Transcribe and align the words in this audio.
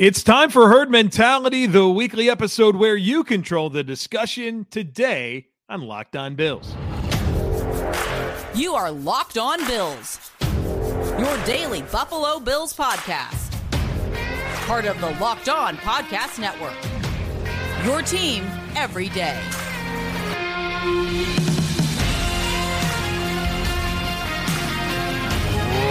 It's 0.00 0.22
time 0.22 0.48
for 0.48 0.68
Herd 0.68 0.90
Mentality, 0.90 1.66
the 1.66 1.86
weekly 1.86 2.30
episode 2.30 2.74
where 2.74 2.96
you 2.96 3.22
control 3.22 3.68
the 3.68 3.84
discussion 3.84 4.66
today 4.70 5.48
on 5.68 5.82
Locked 5.82 6.16
On 6.16 6.34
Bills. 6.34 6.74
You 8.54 8.72
are 8.72 8.90
Locked 8.90 9.36
On 9.36 9.58
Bills, 9.66 10.30
your 11.18 11.44
daily 11.44 11.82
Buffalo 11.82 12.40
Bills 12.40 12.74
podcast. 12.74 13.52
Part 14.66 14.86
of 14.86 14.98
the 15.02 15.10
Locked 15.20 15.50
On 15.50 15.76
Podcast 15.76 16.38
Network. 16.38 16.72
Your 17.84 18.00
team 18.00 18.46
every 18.76 19.10
day. 19.10 19.38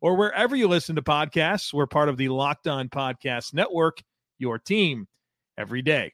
or 0.00 0.16
wherever 0.16 0.56
you 0.56 0.68
listen 0.68 0.96
to 0.96 1.02
podcasts. 1.02 1.72
We're 1.72 1.86
part 1.86 2.08
of 2.08 2.16
the 2.16 2.28
Locked 2.28 2.66
On 2.66 2.88
Podcast 2.88 3.54
Network, 3.54 4.02
your 4.38 4.58
team 4.58 5.08
every 5.58 5.82
day. 5.82 6.12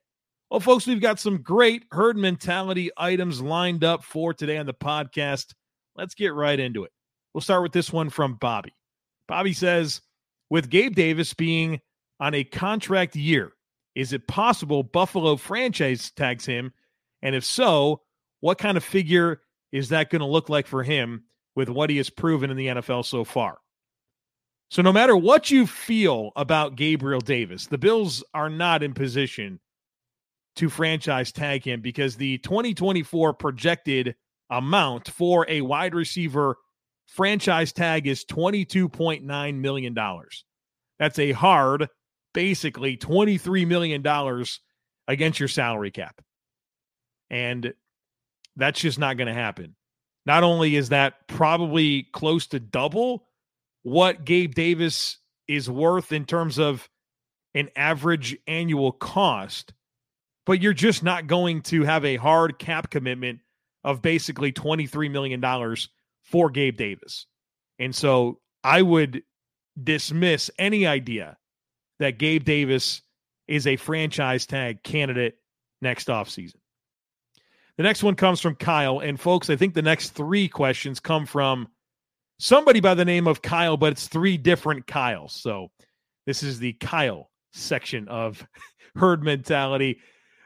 Well, 0.50 0.60
folks, 0.60 0.86
we've 0.86 1.00
got 1.00 1.18
some 1.18 1.42
great 1.42 1.84
herd 1.91 2.16
mentality 2.16 2.91
items 2.96 3.41
lined 3.41 3.82
up 3.82 4.05
for 4.05 4.33
today 4.33 4.58
on 4.58 4.66
the 4.66 4.74
podcast. 4.74 5.55
Let's 5.96 6.14
get 6.14 6.34
right 6.34 6.58
into 6.58 6.84
it. 6.84 6.92
We'll 7.34 7.41
start 7.41 7.62
with 7.62 7.72
this 7.72 7.92
one 7.92 8.11
from 8.11 8.34
Bobby. 8.34 8.72
Bobby 9.28 9.52
says, 9.52 10.00
with 10.48 10.70
Gabe 10.70 10.94
Davis 10.94 11.34
being 11.34 11.80
on 12.20 12.34
a 12.34 12.44
contract 12.44 13.16
year, 13.16 13.52
is 13.96 14.12
it 14.12 14.28
possible 14.28 14.83
Buffalo 14.83 15.36
franchise 15.36 16.12
tags 16.12 16.46
him? 16.46 16.72
And 17.22 17.34
if 17.34 17.44
so, 17.44 18.02
what 18.41 18.58
kind 18.58 18.77
of 18.77 18.84
figure 18.84 19.42
is 19.72 19.89
that 19.89 20.11
going 20.11 20.20
to 20.20 20.27
look 20.27 20.48
like 20.48 20.66
for 20.66 20.83
him 20.83 21.24
with 21.56 21.68
what 21.68 21.91
he 21.91 21.96
has 21.96 22.11
proven 22.11 22.50
in 22.50 22.56
the 22.56 22.68
NFL 22.68 23.05
so 23.05 23.24
far? 23.24 23.58
So, 24.69 24.83
no 24.83 24.92
matter 24.92 25.17
what 25.17 25.50
you 25.50 25.67
feel 25.67 26.33
about 26.34 26.77
Gabriel 26.77 27.20
Davis, 27.20 27.67
the 27.67 27.78
Bills 27.78 28.25
are 28.34 28.50
not 28.50 28.83
in 28.83 28.95
position 28.95 29.61
to 30.56 30.69
franchise 30.69 31.31
tag 31.31 31.64
him 31.64 31.81
because 31.81 32.17
the 32.17 32.39
2024 32.39 33.34
projected 33.34 34.17
amount 34.50 35.08
for 35.08 35.47
a 35.48 35.61
wide 35.61 35.95
receiver 35.95 36.56
franchise 37.06 37.73
tag 37.73 38.06
is 38.06 38.25
$22.9 38.25 39.55
million. 39.56 39.97
That's 40.98 41.19
a 41.19 41.33
hard, 41.33 41.89
basically 42.34 42.97
$23 42.97 43.67
million 43.67 44.05
against 45.06 45.39
your 45.39 45.48
salary 45.48 45.91
cap. 45.91 46.20
And 47.30 47.73
that's 48.56 48.80
just 48.80 48.98
not 48.98 49.17
going 49.17 49.28
to 49.28 49.34
happen. 49.34 49.77
Not 50.25 50.42
only 50.42 50.75
is 50.75 50.89
that 50.89 51.28
probably 51.28 52.08
close 52.12 52.48
to 52.48 52.58
double 52.58 53.25
what 53.87 54.25
Gabe 54.25 54.53
Davis 54.53 55.19
is 55.47 55.70
worth 55.70 56.11
in 56.11 56.25
terms 56.25 56.59
of 56.59 56.91
an 57.55 57.69
average 57.77 58.37
annual 58.48 58.91
cost, 58.91 59.75
but 60.45 60.61
you're 60.61 60.73
just 60.73 61.05
not 61.05 61.29
going 61.29 61.62
to 61.62 61.84
have 61.84 62.05
a 62.05 62.17
hard 62.17 62.59
cap 62.59 62.91
commitment 62.91 63.39
of 63.84 64.03
basically 64.03 64.51
$23 64.51 65.09
million 65.09 65.77
for 66.25 66.51
Gabe 66.51 66.77
Davis. 66.77 67.27
And 67.79 67.95
so 67.95 68.41
I 68.64 68.83
would 68.83 69.23
dismiss 69.80 70.51
any 70.58 70.85
idea 70.85 71.36
that 72.01 72.19
Gabe 72.19 72.42
Davis 72.42 73.02
is 73.46 73.69
a 73.69 73.77
franchise 73.77 74.46
tag 74.46 74.83
candidate 74.83 75.36
next 75.80 76.08
offseason. 76.08 76.57
The 77.77 77.85
next 77.85 78.02
one 78.02 78.17
comes 78.17 78.41
from 78.41 78.57
Kyle. 78.57 78.98
And 78.98 79.20
folks, 79.20 79.48
I 79.48 79.55
think 79.55 79.75
the 79.75 79.80
next 79.83 80.08
three 80.08 80.48
questions 80.48 80.98
come 80.98 81.25
from 81.25 81.69
somebody 82.39 82.80
by 82.80 82.95
the 82.95 83.05
name 83.05 83.27
of 83.27 83.42
Kyle, 83.42 83.77
but 83.77 83.92
it's 83.92 84.08
three 84.08 84.36
different 84.36 84.86
Kyles. 84.86 85.33
So 85.33 85.69
this 86.27 86.42
is 86.42 86.58
the 86.58 86.74
Kyle 86.74 87.30
section 87.52 88.08
of 88.08 88.47
herd 88.97 89.23
mentality. 89.23 90.01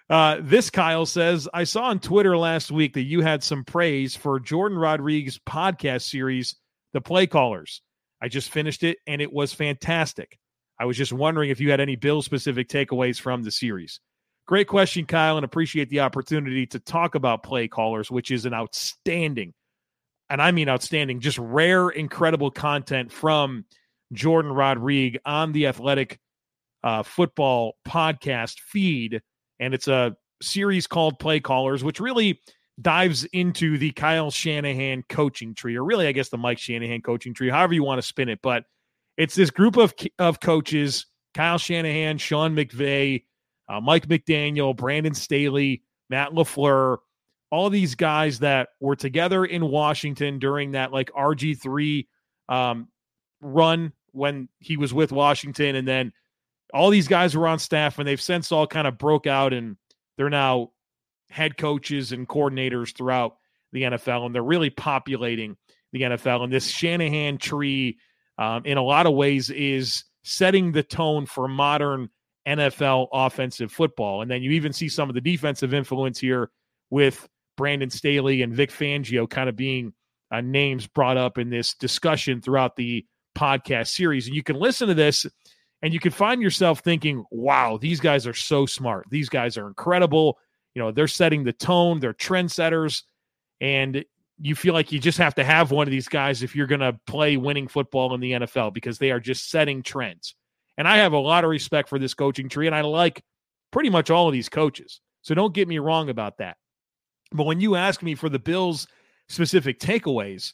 Uh, 0.09 0.39
this 0.41 0.71
Kyle 0.71 1.07
says, 1.07 1.49
I 1.55 1.65
saw 1.65 1.85
on 1.85 2.01
Twitter 2.01 2.37
last 2.37 2.71
week 2.71 2.95
that 2.95 3.05
you 3.05 3.21
had 3.21 3.45
some 3.45 3.65
praise 3.65 4.17
for 4.17 4.41
Jordan 4.41 4.77
Rodriguez' 4.77 5.39
podcast 5.39 6.03
series, 6.03 6.57
The 6.93 7.01
Play 7.01 7.27
Callers. 7.29 7.83
I 8.21 8.29
just 8.29 8.51
finished 8.51 8.83
it 8.83 8.99
and 9.07 9.23
it 9.23 9.33
was 9.33 9.53
fantastic. 9.53 10.39
I 10.79 10.87
was 10.87 10.97
just 10.97 11.13
wondering 11.13 11.51
if 11.51 11.61
you 11.61 11.71
had 11.71 11.81
any 11.81 11.95
Bill 11.97 12.23
specific 12.23 12.69
takeaways 12.69 13.21
from 13.21 13.43
the 13.43 13.51
series. 13.51 14.01
Great 14.47 14.67
question, 14.67 15.05
Kyle, 15.07 15.37
and 15.37 15.45
appreciate 15.45 15.91
the 15.91 16.01
opportunity 16.01 16.67
to 16.67 16.81
talk 16.81 17.15
about 17.15 17.45
Play 17.45 17.69
Callers, 17.69 18.11
which 18.11 18.33
is 18.33 18.47
an 18.47 18.55
outstanding 18.55 19.55
and 20.31 20.41
I 20.41 20.53
mean 20.53 20.69
outstanding, 20.69 21.21
just 21.21 21.39
rare, 21.39 21.91
incredible 21.91 22.51
content 22.51 23.13
from 23.13 23.65
Jordan 24.13 24.53
Rodriguez 24.53 25.21
on 25.27 25.53
the 25.53 25.67
Athletic 25.67 26.21
uh, 26.85 27.03
Football 27.03 27.75
podcast 27.87 28.61
feed. 28.61 29.21
And 29.59 29.75
it's 29.75 29.89
a 29.89 30.17
series 30.41 30.87
called 30.87 31.19
Play 31.19 31.41
Callers, 31.41 31.85
which 31.85 32.01
really 32.01 32.41
dives 32.81 33.25
into 33.25 33.77
the 33.77 33.91
Kyle 33.91 34.31
Shanahan 34.31 35.03
coaching 35.09 35.55
tree, 35.55 35.77
or 35.77 35.85
really, 35.85 36.07
I 36.07 36.13
guess, 36.13 36.31
the 36.31 36.39
Mike 36.39 36.59
Shanahan 36.59 37.03
coaching 37.03 37.35
tree, 37.35 37.51
however 37.51 37.75
you 37.75 37.85
want 37.85 38.01
to 38.01 38.07
spin 38.07 38.29
it. 38.29 38.39
But 38.43 38.65
it's 39.19 39.35
this 39.35 39.51
group 39.51 39.77
of, 39.77 39.93
of 40.19 40.41
coaches 40.41 41.07
Kyle 41.35 41.59
Shanahan, 41.59 42.19
Sean 42.19 42.57
McVay, 42.57 43.25
uh, 43.69 43.81
Mike 43.81 44.07
McDaniel, 44.07 44.75
Brandon 44.75 45.15
Staley, 45.15 45.83
Matt 46.09 46.31
LaFleur 46.31 46.99
all 47.51 47.71
these 47.71 47.95
guys 47.95 48.39
that 48.41 48.69
were 48.81 48.97
together 48.97 49.45
in 49.45 49.69
Washington 49.69 50.39
during 50.39 50.73
that 50.73 50.93
like 50.93 51.11
RG3 51.13 52.07
um, 52.49 52.89
run 53.41 53.93
when 54.13 54.49
he 54.59 54.77
was 54.77 54.95
with 54.95 55.13
Washington. 55.13 55.77
And 55.77 55.87
then 55.87 56.13
all 56.73 56.91
these 56.91 57.09
guys 57.09 57.37
were 57.37 57.49
on 57.49 57.59
staff 57.59 57.99
and 57.99 58.07
they've 58.07 58.21
since 58.21 58.53
all 58.53 58.67
kind 58.67 58.87
of 58.87 58.99
broke 58.99 59.27
out 59.27 59.53
and 59.53 59.77
they're 60.17 60.31
now 60.31 60.71
head 61.29 61.57
coaches 61.57 62.13
and 62.13 62.29
coordinators 62.29 62.95
throughout 62.97 63.37
the 63.73 63.83
NFL. 63.83 64.27
And 64.27 64.35
they're 64.35 64.43
really 64.43 64.71
populating 64.71 65.57
the 65.93 66.03
NFL. 66.03 66.45
And 66.45 66.53
this 66.53 66.69
Shanahan 66.69 67.39
tree, 67.39 67.99
um, 68.39 68.65
in 68.65 68.79
a 68.79 68.83
lot 68.83 69.07
of 69.07 69.15
ways, 69.15 69.51
is 69.51 70.05
setting 70.23 70.71
the 70.71 70.83
tone 70.83 71.27
for 71.27 71.49
modern 71.49 72.11
NFL 72.47 73.09
offensive 73.13 73.73
football. 73.73 74.23
And 74.23 74.31
then 74.31 74.43
you 74.43 74.53
even 74.53 74.73
see 74.73 74.89
some 74.89 75.09
of 75.09 75.15
the 75.15 75.21
defensive 75.21 75.75
influence 75.75 76.19
here 76.19 76.51
with 76.91 77.29
Brandon 77.61 77.91
Staley 77.91 78.41
and 78.41 78.55
Vic 78.55 78.71
Fangio 78.71 79.29
kind 79.29 79.51
of 79.51 79.55
being 79.55 79.93
uh, 80.31 80.41
names 80.41 80.87
brought 80.87 81.19
up 81.19 81.37
in 81.37 81.51
this 81.51 81.75
discussion 81.75 82.41
throughout 82.41 82.75
the 82.75 83.05
podcast 83.37 83.89
series. 83.89 84.27
And 84.27 84.35
you 84.35 84.43
can 84.43 84.57
listen 84.57 84.89
to 84.89 84.95
this 84.95 85.27
and 85.83 85.93
you 85.93 86.01
can 86.01 86.11
find 86.11 86.41
yourself 86.41 86.81
thinking, 86.81 87.23
wow, 87.31 87.77
these 87.77 88.01
guys 88.01 88.27
are 88.27 88.33
so 88.33 88.65
smart. 88.65 89.05
These 89.11 89.29
guys 89.29 89.59
are 89.59 89.67
incredible. 89.69 90.39
You 90.75 90.81
know, 90.81 90.91
they're 90.91 91.07
setting 91.07 91.45
the 91.45 91.53
tone, 91.53 92.01
they're 92.01 92.15
trendsetters. 92.15 93.03
And 93.61 94.07
you 94.41 94.55
feel 94.55 94.73
like 94.73 94.91
you 94.91 94.99
just 94.99 95.19
have 95.19 95.35
to 95.35 95.45
have 95.45 95.71
one 95.71 95.87
of 95.87 95.91
these 95.91 96.09
guys 96.09 96.43
if 96.43 96.57
you're 96.57 96.67
going 96.67 96.81
to 96.81 96.99
play 97.07 97.37
winning 97.37 97.69
football 97.69 98.15
in 98.15 98.23
the 98.23 98.33
NFL 98.33 98.73
because 98.73 98.97
they 98.97 99.11
are 99.11 99.21
just 99.21 99.51
setting 99.51 99.83
trends. 99.83 100.35
And 100.79 100.89
I 100.89 100.97
have 100.97 101.13
a 101.13 101.19
lot 101.19 101.45
of 101.45 101.51
respect 101.51 101.91
for 101.91 101.99
this 101.99 102.15
coaching 102.15 102.49
tree, 102.49 102.67
and 102.67 102.75
I 102.75 102.81
like 102.81 103.23
pretty 103.71 103.91
much 103.91 104.09
all 104.09 104.29
of 104.29 104.33
these 104.33 104.49
coaches. 104.49 105.03
So 105.21 105.35
don't 105.35 105.53
get 105.53 105.69
me 105.69 105.79
wrong 105.79 106.09
about 106.09 106.39
that. 106.39 106.57
But 107.33 107.45
when 107.45 107.61
you 107.61 107.77
ask 107.77 108.03
me 108.03 108.15
for 108.15 108.29
the 108.29 108.39
Bills' 108.39 108.87
specific 109.29 109.79
takeaways, 109.79 110.53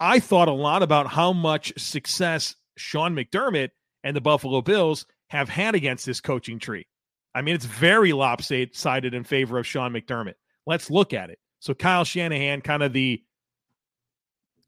I 0.00 0.20
thought 0.20 0.48
a 0.48 0.52
lot 0.52 0.82
about 0.82 1.06
how 1.06 1.32
much 1.32 1.72
success 1.76 2.54
Sean 2.76 3.14
McDermott 3.14 3.70
and 4.04 4.16
the 4.16 4.20
Buffalo 4.20 4.62
Bills 4.62 5.06
have 5.28 5.48
had 5.48 5.74
against 5.74 6.06
this 6.06 6.20
coaching 6.20 6.58
tree. 6.58 6.86
I 7.34 7.42
mean, 7.42 7.54
it's 7.54 7.66
very 7.66 8.12
lopsided 8.12 9.14
in 9.14 9.24
favor 9.24 9.58
of 9.58 9.66
Sean 9.66 9.92
McDermott. 9.92 10.34
Let's 10.66 10.90
look 10.90 11.12
at 11.12 11.30
it. 11.30 11.38
So, 11.60 11.74
Kyle 11.74 12.04
Shanahan, 12.04 12.62
kind 12.62 12.82
of 12.82 12.92
the 12.92 13.22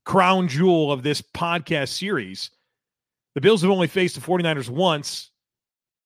crown 0.04 0.48
jewel 0.48 0.90
of 0.90 1.02
this 1.02 1.22
podcast 1.22 1.88
series. 1.88 2.50
The 3.34 3.40
Bills 3.40 3.62
have 3.62 3.70
only 3.70 3.86
faced 3.86 4.16
the 4.16 4.20
49ers 4.20 4.68
once, 4.68 5.30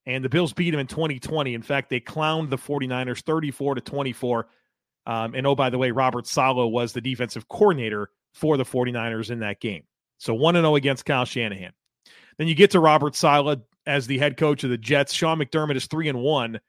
and 0.07 0.25
the 0.25 0.29
Bills 0.29 0.53
beat 0.53 0.71
them 0.71 0.81
in 0.81 0.87
2020. 0.87 1.55
In 1.55 1.63
fact, 1.63 1.89
they 1.89 2.01
clowned 2.01 2.51
the 2.51 2.59
49ers 2.59 3.23
34 3.23 3.77
to 3.77 3.81
24 3.81 4.47
um, 5.07 5.35
and 5.35 5.47
oh, 5.47 5.55
by 5.55 5.71
the 5.71 5.79
way, 5.79 5.91
Robert 5.91 6.27
Saleh 6.27 6.71
was 6.71 6.93
the 6.93 7.01
defensive 7.01 7.49
coordinator 7.49 8.11
for 8.33 8.57
the 8.57 8.65
49ers 8.65 9.31
in 9.31 9.41
that 9.41 9.61
game. 9.61 9.85
So 10.19 10.35
1 10.35 10.55
0 10.55 10.75
against 10.77 11.05
Kyle 11.05 11.25
Shanahan. 11.25 11.73
Then 12.39 12.49
you 12.49 12.55
get 12.55 12.71
to 12.73 12.81
Robert 12.81 13.15
Saleh 13.15 13.61
as 13.87 14.07
the 14.07 14.19
head 14.19 14.37
coach 14.37 14.65
of 14.65 14.71
the 14.71 14.79
Jets. 14.79 15.13
Sean 15.13 15.39
McDermott 15.39 15.77
is 15.77 15.87
3 15.87 16.09
and 16.09 16.21
1 16.21 16.61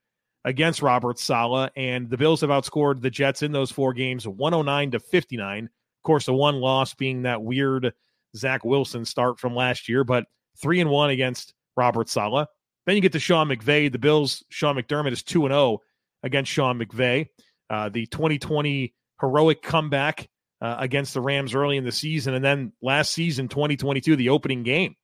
against 0.44 0.82
Robert 0.82 1.18
Saleh, 1.18 1.72
and 1.76 2.10
the 2.10 2.18
Bills 2.18 2.42
have 2.42 2.52
outscored 2.52 3.02
the 3.02 3.10
Jets 3.10 3.42
in 3.42 3.52
those 3.52 3.72
four 3.72 3.94
games 3.94 4.28
109 4.28 4.92
to 4.92 5.00
59. 5.00 5.66
Of 5.66 5.70
course, 6.04 6.28
the 6.28 6.34
one 6.34 6.56
loss 6.56 6.94
being 6.94 7.24
that 7.24 7.42
weird 7.42 7.94
Zach 8.36 8.64
Wilson 8.64 9.06
start 9.06 9.40
from 9.40 9.56
last 9.56 9.90
year, 9.90 10.04
but 10.04 10.26
three 10.62 10.82
and 10.82 10.90
one 10.90 11.10
against 11.10 11.54
Robert 11.76 12.10
Saleh. 12.10 12.48
Then 12.86 12.96
you 12.96 13.02
get 13.02 13.14
to 13.14 13.20
Sean 13.20 13.50
McVay. 13.50 13.92
The 13.92 13.98
Bills, 13.98 14.44
Sean 14.50 14.76
McDermott 14.76 15.14
is 15.14 15.24
2 15.24 15.46
and 15.46 15.52
0 15.52 15.80
against 16.22 16.52
Sean 16.52 16.80
McVay. 16.80 17.30
Uh, 17.70 17.90
the 17.90 18.06
2020 18.08 18.94
heroic 19.20 19.62
comeback 19.62 20.30
uh, 20.62 20.76
against 20.80 21.14
the 21.14 21.22
Rams 21.22 21.56
early 21.56 21.78
in 21.78 21.84
the 21.84 21.92
season. 21.92 22.34
And 22.34 22.44
then 22.44 22.74
last 22.82 23.12
season, 23.12 23.48
2022, 23.48 24.16
the 24.16 24.30
opening 24.30 24.64
game. 24.64 24.96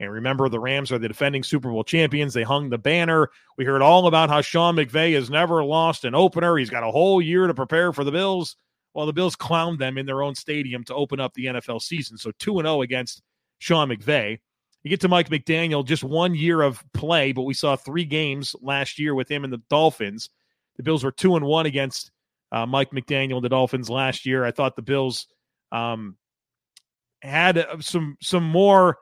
And 0.00 0.12
remember, 0.12 0.48
the 0.48 0.60
Rams 0.60 0.92
are 0.92 0.98
the 0.98 1.08
defending 1.08 1.42
Super 1.42 1.70
Bowl 1.70 1.82
champions. 1.82 2.32
They 2.32 2.44
hung 2.44 2.70
the 2.70 2.78
banner. 2.78 3.30
We 3.56 3.64
heard 3.64 3.82
all 3.82 4.06
about 4.06 4.28
how 4.28 4.42
Sean 4.42 4.76
McVay 4.76 5.14
has 5.14 5.28
never 5.28 5.64
lost 5.64 6.04
an 6.04 6.14
opener. 6.14 6.56
He's 6.56 6.70
got 6.70 6.84
a 6.84 6.90
whole 6.90 7.20
year 7.20 7.46
to 7.46 7.54
prepare 7.54 7.92
for 7.92 8.04
the 8.04 8.12
Bills. 8.12 8.56
Well, 8.94 9.06
the 9.06 9.12
Bills 9.12 9.34
clowned 9.34 9.78
them 9.78 9.98
in 9.98 10.06
their 10.06 10.22
own 10.22 10.34
stadium 10.34 10.84
to 10.84 10.94
open 10.94 11.18
up 11.18 11.34
the 11.34 11.46
NFL 11.46 11.82
season. 11.82 12.16
So 12.16 12.30
2 12.38 12.56
0 12.62 12.82
against 12.82 13.22
Sean 13.58 13.88
McVay. 13.88 14.38
You 14.84 14.90
get 14.90 15.00
to 15.00 15.08
Mike 15.08 15.28
McDaniel, 15.28 15.84
just 15.84 16.04
one 16.04 16.34
year 16.34 16.62
of 16.62 16.82
play, 16.94 17.32
but 17.32 17.42
we 17.42 17.54
saw 17.54 17.74
three 17.74 18.04
games 18.04 18.54
last 18.62 18.98
year 18.98 19.14
with 19.14 19.28
him 19.28 19.42
and 19.42 19.52
the 19.52 19.62
Dolphins. 19.68 20.30
The 20.78 20.82
Bills 20.82 21.04
were 21.04 21.12
2 21.12 21.36
and 21.36 21.44
1 21.44 21.66
against 21.66 22.10
uh, 22.50 22.64
Mike 22.66 22.90
McDaniel 22.92 23.36
and 23.36 23.44
the 23.44 23.50
Dolphins 23.50 23.90
last 23.90 24.24
year. 24.24 24.44
I 24.44 24.52
thought 24.52 24.76
the 24.76 24.82
Bills 24.82 25.26
um, 25.70 26.16
had 27.20 27.58
uh, 27.58 27.80
some 27.80 28.16
some 28.22 28.44
more 28.44 28.96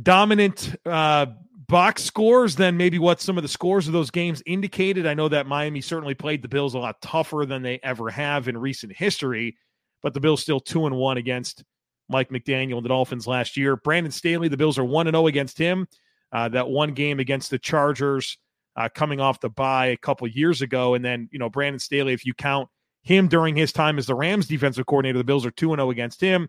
dominant 0.00 0.74
uh, 0.84 1.26
box 1.68 2.02
scores 2.02 2.56
than 2.56 2.76
maybe 2.76 2.98
what 2.98 3.20
some 3.20 3.36
of 3.36 3.42
the 3.42 3.48
scores 3.48 3.86
of 3.86 3.92
those 3.92 4.10
games 4.10 4.42
indicated. 4.46 5.06
I 5.06 5.14
know 5.14 5.28
that 5.28 5.46
Miami 5.46 5.80
certainly 5.80 6.14
played 6.14 6.42
the 6.42 6.48
Bills 6.48 6.74
a 6.74 6.78
lot 6.78 7.00
tougher 7.02 7.44
than 7.46 7.62
they 7.62 7.78
ever 7.82 8.10
have 8.10 8.48
in 8.48 8.56
recent 8.56 8.96
history, 8.96 9.56
but 10.02 10.14
the 10.14 10.20
Bills 10.20 10.42
still 10.42 10.60
two 10.60 10.86
and 10.86 10.96
one 10.96 11.18
against 11.18 11.62
Mike 12.08 12.30
McDaniel 12.30 12.76
and 12.76 12.84
the 12.84 12.88
Dolphins 12.88 13.26
last 13.26 13.56
year. 13.56 13.76
Brandon 13.76 14.12
Staley, 14.12 14.48
the 14.48 14.56
Bills 14.56 14.78
are 14.78 14.84
one 14.84 15.06
and 15.06 15.14
zero 15.14 15.24
oh 15.24 15.26
against 15.26 15.58
him. 15.58 15.86
Uh, 16.32 16.48
that 16.48 16.68
one 16.68 16.92
game 16.92 17.20
against 17.20 17.50
the 17.50 17.58
Chargers, 17.58 18.36
uh, 18.78 18.88
coming 18.94 19.18
off 19.18 19.40
the 19.40 19.50
bye 19.50 19.86
a 19.86 19.96
couple 19.96 20.28
years 20.28 20.62
ago, 20.62 20.94
and 20.94 21.04
then 21.04 21.28
you 21.32 21.38
know 21.38 21.50
Brandon 21.50 21.80
Staley, 21.80 22.12
if 22.12 22.24
you 22.24 22.32
count 22.32 22.68
him 23.02 23.26
during 23.26 23.56
his 23.56 23.72
time 23.72 23.98
as 23.98 24.06
the 24.06 24.14
Rams 24.14 24.46
defensive 24.46 24.86
coordinator, 24.86 25.18
the 25.18 25.24
Bills 25.24 25.44
are 25.44 25.50
two 25.50 25.72
and 25.72 25.80
zero 25.80 25.88
oh 25.88 25.90
against 25.90 26.20
him. 26.20 26.48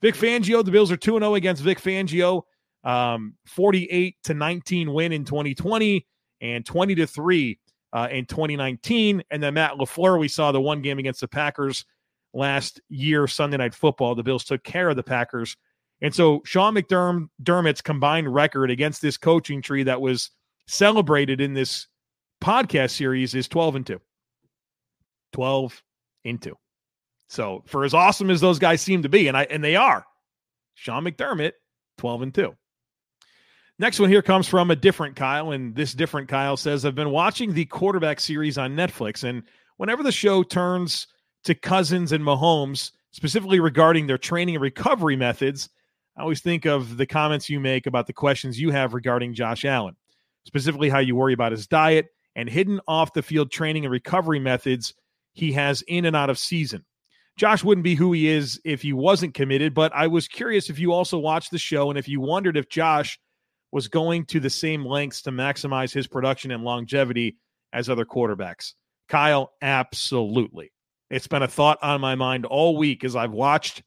Vic 0.00 0.14
Fangio, 0.14 0.64
the 0.64 0.70
Bills 0.70 0.90
are 0.90 0.96
two 0.96 1.16
and 1.16 1.22
zero 1.22 1.34
against 1.34 1.62
Vic 1.62 1.78
Fangio. 1.78 2.42
Um, 2.82 3.34
48 3.46 4.16
to 4.24 4.34
19 4.34 4.92
win 4.92 5.12
in 5.12 5.24
2020 5.24 6.06
and 6.40 6.64
20 6.64 6.94
to 6.94 7.06
3 7.06 7.58
uh, 7.92 8.08
in 8.12 8.26
2019. 8.26 9.24
And 9.30 9.42
then 9.42 9.54
Matt 9.54 9.72
LaFleur, 9.72 10.20
we 10.20 10.28
saw 10.28 10.52
the 10.52 10.60
one 10.60 10.82
game 10.82 11.00
against 11.00 11.20
the 11.20 11.26
Packers 11.28 11.84
last 12.32 12.80
year, 12.88 13.26
Sunday 13.26 13.56
Night 13.56 13.74
Football. 13.74 14.14
The 14.14 14.22
Bills 14.22 14.44
took 14.44 14.62
care 14.62 14.88
of 14.88 14.94
the 14.94 15.02
Packers. 15.02 15.56
And 16.00 16.14
so 16.14 16.42
Sean 16.44 16.74
McDermott's 16.74 17.82
combined 17.82 18.32
record 18.32 18.70
against 18.70 19.02
this 19.02 19.16
coaching 19.16 19.62
tree 19.62 19.82
that 19.82 20.00
was 20.00 20.30
celebrated 20.66 21.40
in 21.40 21.54
this 21.54 21.86
podcast 22.42 22.90
series 22.90 23.34
is 23.34 23.48
12 23.48 23.76
and 23.76 23.86
2. 23.86 24.00
12 25.32 25.82
and 26.24 26.42
2. 26.42 26.54
So 27.28 27.62
for 27.66 27.84
as 27.84 27.94
awesome 27.94 28.30
as 28.30 28.40
those 28.40 28.58
guys 28.58 28.80
seem 28.80 29.02
to 29.02 29.08
be, 29.08 29.28
and 29.28 29.36
I 29.36 29.44
and 29.44 29.62
they 29.62 29.76
are, 29.76 30.04
Sean 30.74 31.04
McDermott, 31.04 31.52
12 31.98 32.22
and 32.22 32.34
2. 32.34 32.54
Next 33.78 34.00
one 34.00 34.08
here 34.08 34.22
comes 34.22 34.48
from 34.48 34.70
a 34.70 34.76
different 34.76 35.16
Kyle, 35.16 35.50
and 35.50 35.74
this 35.74 35.92
different 35.92 36.28
Kyle 36.28 36.56
says, 36.56 36.84
I've 36.86 36.94
been 36.94 37.10
watching 37.10 37.52
the 37.52 37.66
quarterback 37.66 38.20
series 38.20 38.56
on 38.56 38.74
Netflix, 38.74 39.22
and 39.22 39.42
whenever 39.76 40.02
the 40.02 40.12
show 40.12 40.42
turns 40.42 41.08
to 41.44 41.54
Cousins 41.54 42.12
and 42.12 42.24
Mahomes, 42.24 42.92
specifically 43.10 43.60
regarding 43.60 44.06
their 44.06 44.16
training 44.16 44.54
and 44.54 44.62
recovery 44.62 45.16
methods, 45.16 45.68
I 46.16 46.22
always 46.22 46.40
think 46.40 46.64
of 46.64 46.96
the 46.96 47.06
comments 47.06 47.50
you 47.50 47.60
make 47.60 47.86
about 47.86 48.06
the 48.06 48.14
questions 48.14 48.58
you 48.58 48.70
have 48.70 48.94
regarding 48.94 49.34
Josh 49.34 49.66
Allen, 49.66 49.96
specifically 50.46 50.88
how 50.88 50.98
you 50.98 51.16
worry 51.16 51.32
about 51.32 51.52
his 51.52 51.66
diet 51.66 52.06
and 52.34 52.48
hidden 52.48 52.80
off 52.86 53.12
the 53.12 53.22
field 53.22 53.50
training 53.50 53.84
and 53.84 53.92
recovery 53.92 54.38
methods 54.38 54.94
he 55.32 55.52
has 55.52 55.82
in 55.82 56.04
and 56.04 56.16
out 56.16 56.30
of 56.30 56.38
season. 56.38 56.84
Josh 57.36 57.62
wouldn't 57.62 57.84
be 57.84 57.94
who 57.94 58.12
he 58.12 58.28
is 58.28 58.58
if 58.64 58.80
he 58.80 58.94
wasn't 58.94 59.34
committed, 59.34 59.74
but 59.74 59.92
I 59.94 60.06
was 60.06 60.26
curious 60.26 60.70
if 60.70 60.78
you 60.78 60.92
also 60.92 61.18
watched 61.18 61.50
the 61.50 61.58
show 61.58 61.90
and 61.90 61.98
if 61.98 62.08
you 62.08 62.20
wondered 62.20 62.56
if 62.56 62.70
Josh 62.70 63.18
was 63.72 63.88
going 63.88 64.24
to 64.26 64.40
the 64.40 64.48
same 64.48 64.86
lengths 64.86 65.20
to 65.22 65.30
maximize 65.30 65.92
his 65.92 66.06
production 66.06 66.50
and 66.50 66.64
longevity 66.64 67.36
as 67.72 67.90
other 67.90 68.06
quarterbacks. 68.06 68.72
Kyle, 69.08 69.52
absolutely. 69.60 70.72
It's 71.10 71.26
been 71.26 71.42
a 71.42 71.48
thought 71.48 71.78
on 71.82 72.00
my 72.00 72.14
mind 72.14 72.46
all 72.46 72.76
week 72.76 73.04
as 73.04 73.14
I've 73.14 73.32
watched 73.32 73.82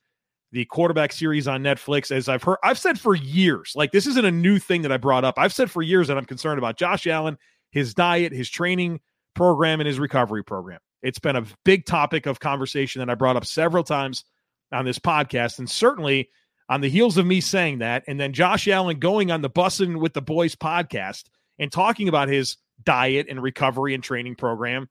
the 0.51 0.65
quarterback 0.65 1.11
series 1.11 1.47
on 1.47 1.61
Netflix. 1.61 2.11
As 2.11 2.27
I've 2.27 2.43
heard, 2.43 2.57
I've 2.63 2.79
said 2.79 2.99
for 2.99 3.15
years, 3.15 3.73
like 3.75 3.91
this 3.91 4.07
isn't 4.07 4.25
a 4.25 4.31
new 4.31 4.59
thing 4.59 4.81
that 4.83 4.91
I 4.91 4.97
brought 4.97 5.23
up. 5.23 5.35
I've 5.37 5.53
said 5.53 5.69
for 5.69 5.81
years 5.81 6.07
that 6.07 6.17
I'm 6.17 6.25
concerned 6.25 6.57
about 6.57 6.77
Josh 6.77 7.07
Allen, 7.07 7.37
his 7.71 7.93
diet, 7.93 8.33
his 8.33 8.49
training 8.49 8.99
program, 9.35 9.79
and 9.79 9.87
his 9.87 9.99
recovery 9.99 10.43
program. 10.43 10.79
It's 11.01 11.19
been 11.19 11.35
a 11.35 11.45
big 11.63 11.85
topic 11.85 12.25
of 12.25 12.39
conversation 12.39 12.99
that 12.99 13.09
I 13.09 13.15
brought 13.15 13.37
up 13.37 13.45
several 13.45 13.83
times 13.83 14.25
on 14.71 14.85
this 14.85 14.99
podcast. 14.99 15.59
And 15.59 15.69
certainly 15.69 16.29
on 16.67 16.81
the 16.81 16.89
heels 16.89 17.17
of 17.17 17.25
me 17.25 17.41
saying 17.41 17.79
that, 17.79 18.03
and 18.07 18.19
then 18.19 18.33
Josh 18.33 18.67
Allen 18.67 18.99
going 18.99 19.31
on 19.31 19.41
the 19.41 19.49
Bussin' 19.49 19.99
with 19.99 20.13
the 20.13 20.21
Boys 20.21 20.55
podcast 20.55 21.23
and 21.57 21.71
talking 21.71 22.07
about 22.07 22.29
his 22.29 22.57
diet 22.83 23.27
and 23.29 23.41
recovery 23.41 23.93
and 23.93 24.03
training 24.03 24.35
program. 24.35 24.89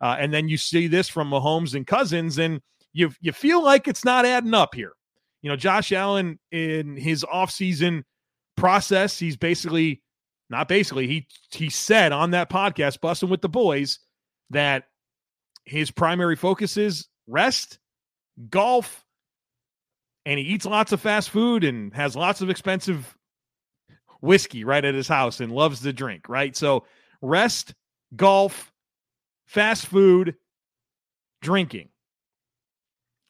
Uh, 0.00 0.16
and 0.18 0.32
then 0.32 0.48
you 0.48 0.56
see 0.56 0.86
this 0.86 1.08
from 1.08 1.30
Mahomes 1.30 1.74
and 1.74 1.86
Cousins, 1.86 2.38
and 2.38 2.60
you 2.92 3.12
you 3.20 3.32
feel 3.32 3.62
like 3.62 3.86
it's 3.86 4.04
not 4.04 4.24
adding 4.24 4.54
up 4.54 4.74
here. 4.74 4.92
You 5.42 5.50
know, 5.50 5.56
Josh 5.56 5.92
Allen 5.92 6.38
in 6.52 6.96
his 6.96 7.24
offseason 7.24 8.02
process, 8.56 9.18
he's 9.18 9.36
basically 9.36 10.02
not 10.50 10.68
basically, 10.68 11.06
he 11.06 11.26
he 11.52 11.70
said 11.70 12.12
on 12.12 12.32
that 12.32 12.50
podcast, 12.50 12.98
Bussin' 12.98 13.28
with 13.28 13.40
the 13.40 13.48
Boys, 13.48 14.00
that 14.50 14.84
his 15.64 15.90
primary 15.90 16.36
focus 16.36 16.76
is 16.76 17.06
rest, 17.26 17.78
golf, 18.48 19.04
and 20.26 20.38
he 20.38 20.44
eats 20.44 20.66
lots 20.66 20.92
of 20.92 21.00
fast 21.00 21.30
food 21.30 21.64
and 21.64 21.94
has 21.94 22.16
lots 22.16 22.40
of 22.40 22.50
expensive 22.50 23.16
whiskey 24.20 24.64
right 24.64 24.84
at 24.84 24.94
his 24.94 25.08
house 25.08 25.40
and 25.40 25.52
loves 25.52 25.80
to 25.80 25.92
drink, 25.92 26.28
right? 26.28 26.54
So 26.56 26.84
rest, 27.22 27.74
golf, 28.16 28.72
fast 29.46 29.86
food, 29.86 30.34
drinking. 31.40 31.88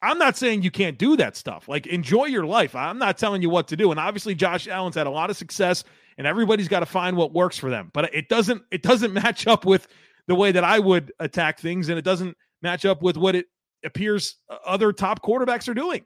I'm 0.02 0.18
not 0.18 0.36
saying 0.36 0.62
you 0.62 0.70
can't 0.70 0.98
do 0.98 1.16
that 1.16 1.36
stuff. 1.36 1.68
Like 1.68 1.86
enjoy 1.86 2.26
your 2.26 2.46
life. 2.46 2.74
I'm 2.74 2.98
not 2.98 3.18
telling 3.18 3.42
you 3.42 3.50
what 3.50 3.68
to 3.68 3.76
do. 3.76 3.90
And 3.90 4.00
obviously 4.00 4.34
Josh 4.34 4.66
Allen's 4.66 4.94
had 4.96 5.06
a 5.06 5.10
lot 5.10 5.30
of 5.30 5.36
success 5.36 5.84
and 6.16 6.26
everybody's 6.26 6.68
got 6.68 6.80
to 6.80 6.86
find 6.86 7.16
what 7.16 7.32
works 7.32 7.58
for 7.58 7.70
them. 7.70 7.90
But 7.92 8.14
it 8.14 8.28
doesn't 8.28 8.62
it 8.70 8.82
doesn't 8.82 9.12
match 9.24 9.46
up 9.46 9.64
with 9.64 9.86
the 10.26 10.34
way 10.34 10.52
that 10.52 10.64
I 10.64 10.78
would 10.78 11.12
attack 11.18 11.58
things 11.58 11.88
and 11.88 11.98
it 11.98 12.04
doesn't 12.04 12.36
match 12.62 12.84
up 12.84 13.02
with 13.02 13.16
what 13.16 13.34
it 13.34 13.46
appears 13.84 14.36
other 14.66 14.92
top 14.92 15.22
quarterbacks 15.22 15.68
are 15.68 15.74
doing. 15.74 16.04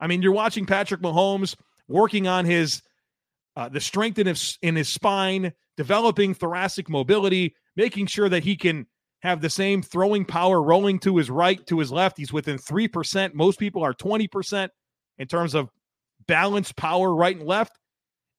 I 0.00 0.06
mean, 0.06 0.22
you're 0.22 0.32
watching 0.32 0.66
Patrick 0.66 1.00
Mahomes 1.00 1.56
working 1.88 2.26
on 2.26 2.44
his 2.44 2.82
uh, 3.56 3.68
the 3.68 3.80
strength 3.80 4.18
in 4.18 4.26
his 4.26 4.58
in 4.62 4.76
his 4.76 4.88
spine, 4.88 5.52
developing 5.76 6.34
thoracic 6.34 6.88
mobility, 6.88 7.54
making 7.76 8.06
sure 8.06 8.28
that 8.28 8.44
he 8.44 8.56
can 8.56 8.86
have 9.22 9.40
the 9.40 9.50
same 9.50 9.82
throwing 9.82 10.24
power 10.24 10.62
rolling 10.62 10.98
to 11.00 11.16
his 11.16 11.30
right, 11.30 11.64
to 11.66 11.78
his 11.78 11.90
left. 11.90 12.16
He's 12.16 12.32
within 12.32 12.58
3%. 12.58 13.34
Most 13.34 13.58
people 13.58 13.82
are 13.82 13.92
20% 13.92 14.68
in 15.18 15.26
terms 15.26 15.54
of 15.54 15.70
balanced 16.26 16.76
power 16.76 17.14
right 17.14 17.36
and 17.36 17.46
left. 17.46 17.78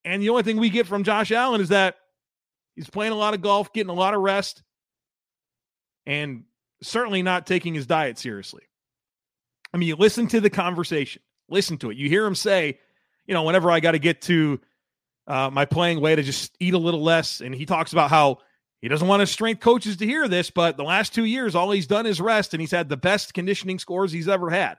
And 0.05 0.21
the 0.21 0.29
only 0.29 0.43
thing 0.43 0.57
we 0.57 0.69
get 0.69 0.87
from 0.87 1.03
Josh 1.03 1.31
Allen 1.31 1.59
is 1.59 1.69
that 1.69 1.95
he's 2.75 2.89
playing 2.89 3.11
a 3.11 3.15
lot 3.15 3.33
of 3.33 3.41
golf, 3.41 3.73
getting 3.73 3.89
a 3.89 3.93
lot 3.93 4.13
of 4.13 4.21
rest, 4.21 4.63
and 6.05 6.43
certainly 6.81 7.21
not 7.21 7.45
taking 7.45 7.73
his 7.73 7.85
diet 7.85 8.17
seriously. 8.17 8.63
I 9.73 9.77
mean, 9.77 9.89
you 9.89 9.95
listen 9.97 10.27
to 10.27 10.39
the 10.39 10.49
conversation 10.49 11.21
listen 11.49 11.77
to 11.79 11.91
it. 11.91 11.97
You 11.97 12.09
hear 12.09 12.25
him 12.25 12.35
say, 12.35 12.79
you 13.25 13.33
know, 13.33 13.43
whenever 13.43 13.71
I 13.71 13.79
got 13.79 13.91
to 13.91 13.99
get 13.99 14.21
to 14.23 14.59
uh, 15.27 15.49
my 15.51 15.65
playing 15.65 15.99
weight, 16.01 16.15
to 16.15 16.23
just 16.23 16.55
eat 16.59 16.73
a 16.73 16.77
little 16.77 17.03
less. 17.03 17.41
And 17.41 17.53
he 17.53 17.65
talks 17.65 17.91
about 17.91 18.09
how 18.09 18.39
he 18.81 18.87
doesn't 18.87 19.07
want 19.07 19.19
his 19.19 19.31
strength 19.31 19.59
coaches 19.59 19.97
to 19.97 20.05
hear 20.05 20.27
this, 20.27 20.49
but 20.49 20.77
the 20.77 20.83
last 20.83 21.13
two 21.13 21.25
years, 21.25 21.53
all 21.53 21.71
he's 21.71 21.87
done 21.87 22.05
is 22.05 22.21
rest, 22.21 22.53
and 22.53 22.61
he's 22.61 22.71
had 22.71 22.87
the 22.87 22.97
best 22.97 23.33
conditioning 23.33 23.79
scores 23.79 24.11
he's 24.11 24.29
ever 24.29 24.49
had. 24.49 24.77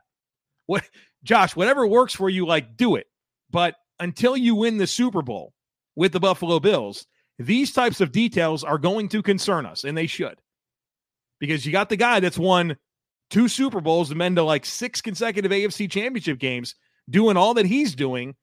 What, 0.66 0.85
Josh? 1.23 1.54
Whatever 1.54 1.87
works 1.87 2.14
for 2.14 2.30
you, 2.30 2.47
like 2.47 2.76
do 2.76 2.97
it. 2.97 3.07
But 3.50 3.75
until 3.99 4.37
you 4.37 4.54
win 4.54 4.78
the 4.78 4.87
Super 4.87 5.21
Bowl 5.21 5.52
with 5.97 6.12
the 6.12 6.21
Buffalo 6.21 6.61
Bills, 6.61 7.07
these 7.38 7.73
types 7.73 8.00
of 8.00 8.12
details 8.12 8.64
are 8.64 8.78
going 8.78 9.09
to 9.09 9.23
concern 9.23 9.66
us, 9.66 9.85
and 9.85 9.97
they 9.97 10.07
should, 10.07 10.40
because 11.38 11.66
you 11.66 11.73
got 11.73 11.88
the 11.88 11.97
guy 11.97 12.21
that's 12.21 12.38
won 12.38 12.76
two 13.30 13.49
Super 13.49 13.80
Bowls 13.80 14.11
and 14.11 14.19
been 14.19 14.37
to 14.37 14.42
like 14.42 14.64
six 14.64 15.00
consecutive 15.00 15.50
AFC 15.50 15.90
championship 15.90 16.38
games 16.38 16.75
doing 17.09 17.37
all 17.37 17.54
that 17.54 17.66
he's 17.66 17.95
doing, 17.95 18.35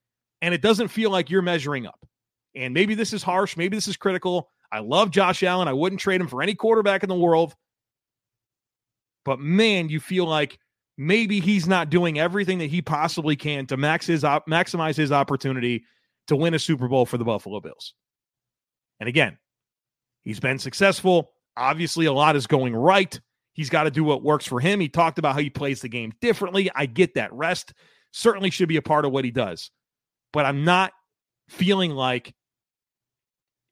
and 0.41 0.53
it 0.53 0.61
doesn't 0.61 0.89
feel 0.89 1.09
like 1.09 1.29
you're 1.29 1.41
measuring 1.41 1.85
up. 1.85 1.99
And 2.55 2.73
maybe 2.73 2.95
this 2.95 3.13
is 3.13 3.23
harsh, 3.23 3.55
maybe 3.55 3.77
this 3.77 3.87
is 3.87 3.97
critical. 3.97 4.49
I 4.71 4.79
love 4.79 5.11
Josh 5.11 5.43
Allen. 5.43 5.67
I 5.67 5.73
wouldn't 5.73 6.01
trade 6.01 6.21
him 6.21 6.27
for 6.27 6.41
any 6.41 6.53
quarterback 6.53 7.03
in 7.03 7.09
the 7.09 7.15
world. 7.15 7.55
But 9.23 9.39
man, 9.39 9.89
you 9.89 9.99
feel 9.99 10.25
like 10.25 10.59
maybe 10.97 11.39
he's 11.39 11.67
not 11.67 11.89
doing 11.89 12.19
everything 12.19 12.57
that 12.59 12.69
he 12.69 12.81
possibly 12.81 13.35
can 13.35 13.65
to 13.67 13.77
max 13.77 14.05
his 14.05 14.23
op- 14.23 14.47
maximize 14.47 14.95
his 14.95 15.11
opportunity 15.11 15.83
to 16.27 16.35
win 16.35 16.53
a 16.53 16.59
Super 16.59 16.87
Bowl 16.87 17.05
for 17.05 17.17
the 17.17 17.23
Buffalo 17.23 17.59
Bills. 17.59 17.93
And 18.99 19.07
again, 19.07 19.37
he's 20.23 20.39
been 20.39 20.59
successful. 20.59 21.31
Obviously, 21.55 22.05
a 22.05 22.13
lot 22.13 22.35
is 22.35 22.47
going 22.47 22.75
right. 22.75 23.19
He's 23.53 23.69
got 23.69 23.83
to 23.83 23.91
do 23.91 24.03
what 24.03 24.23
works 24.23 24.45
for 24.45 24.59
him. 24.59 24.79
He 24.79 24.89
talked 24.89 25.17
about 25.17 25.33
how 25.33 25.41
he 25.41 25.49
plays 25.49 25.81
the 25.81 25.89
game 25.89 26.13
differently. 26.21 26.69
I 26.75 26.85
get 26.85 27.15
that. 27.15 27.33
Rest 27.33 27.73
certainly 28.11 28.49
should 28.49 28.69
be 28.69 28.77
a 28.77 28.81
part 28.81 29.05
of 29.05 29.11
what 29.11 29.25
he 29.25 29.31
does. 29.31 29.71
But 30.31 30.45
I'm 30.45 30.63
not 30.63 30.93
feeling 31.49 31.91
like 31.91 32.33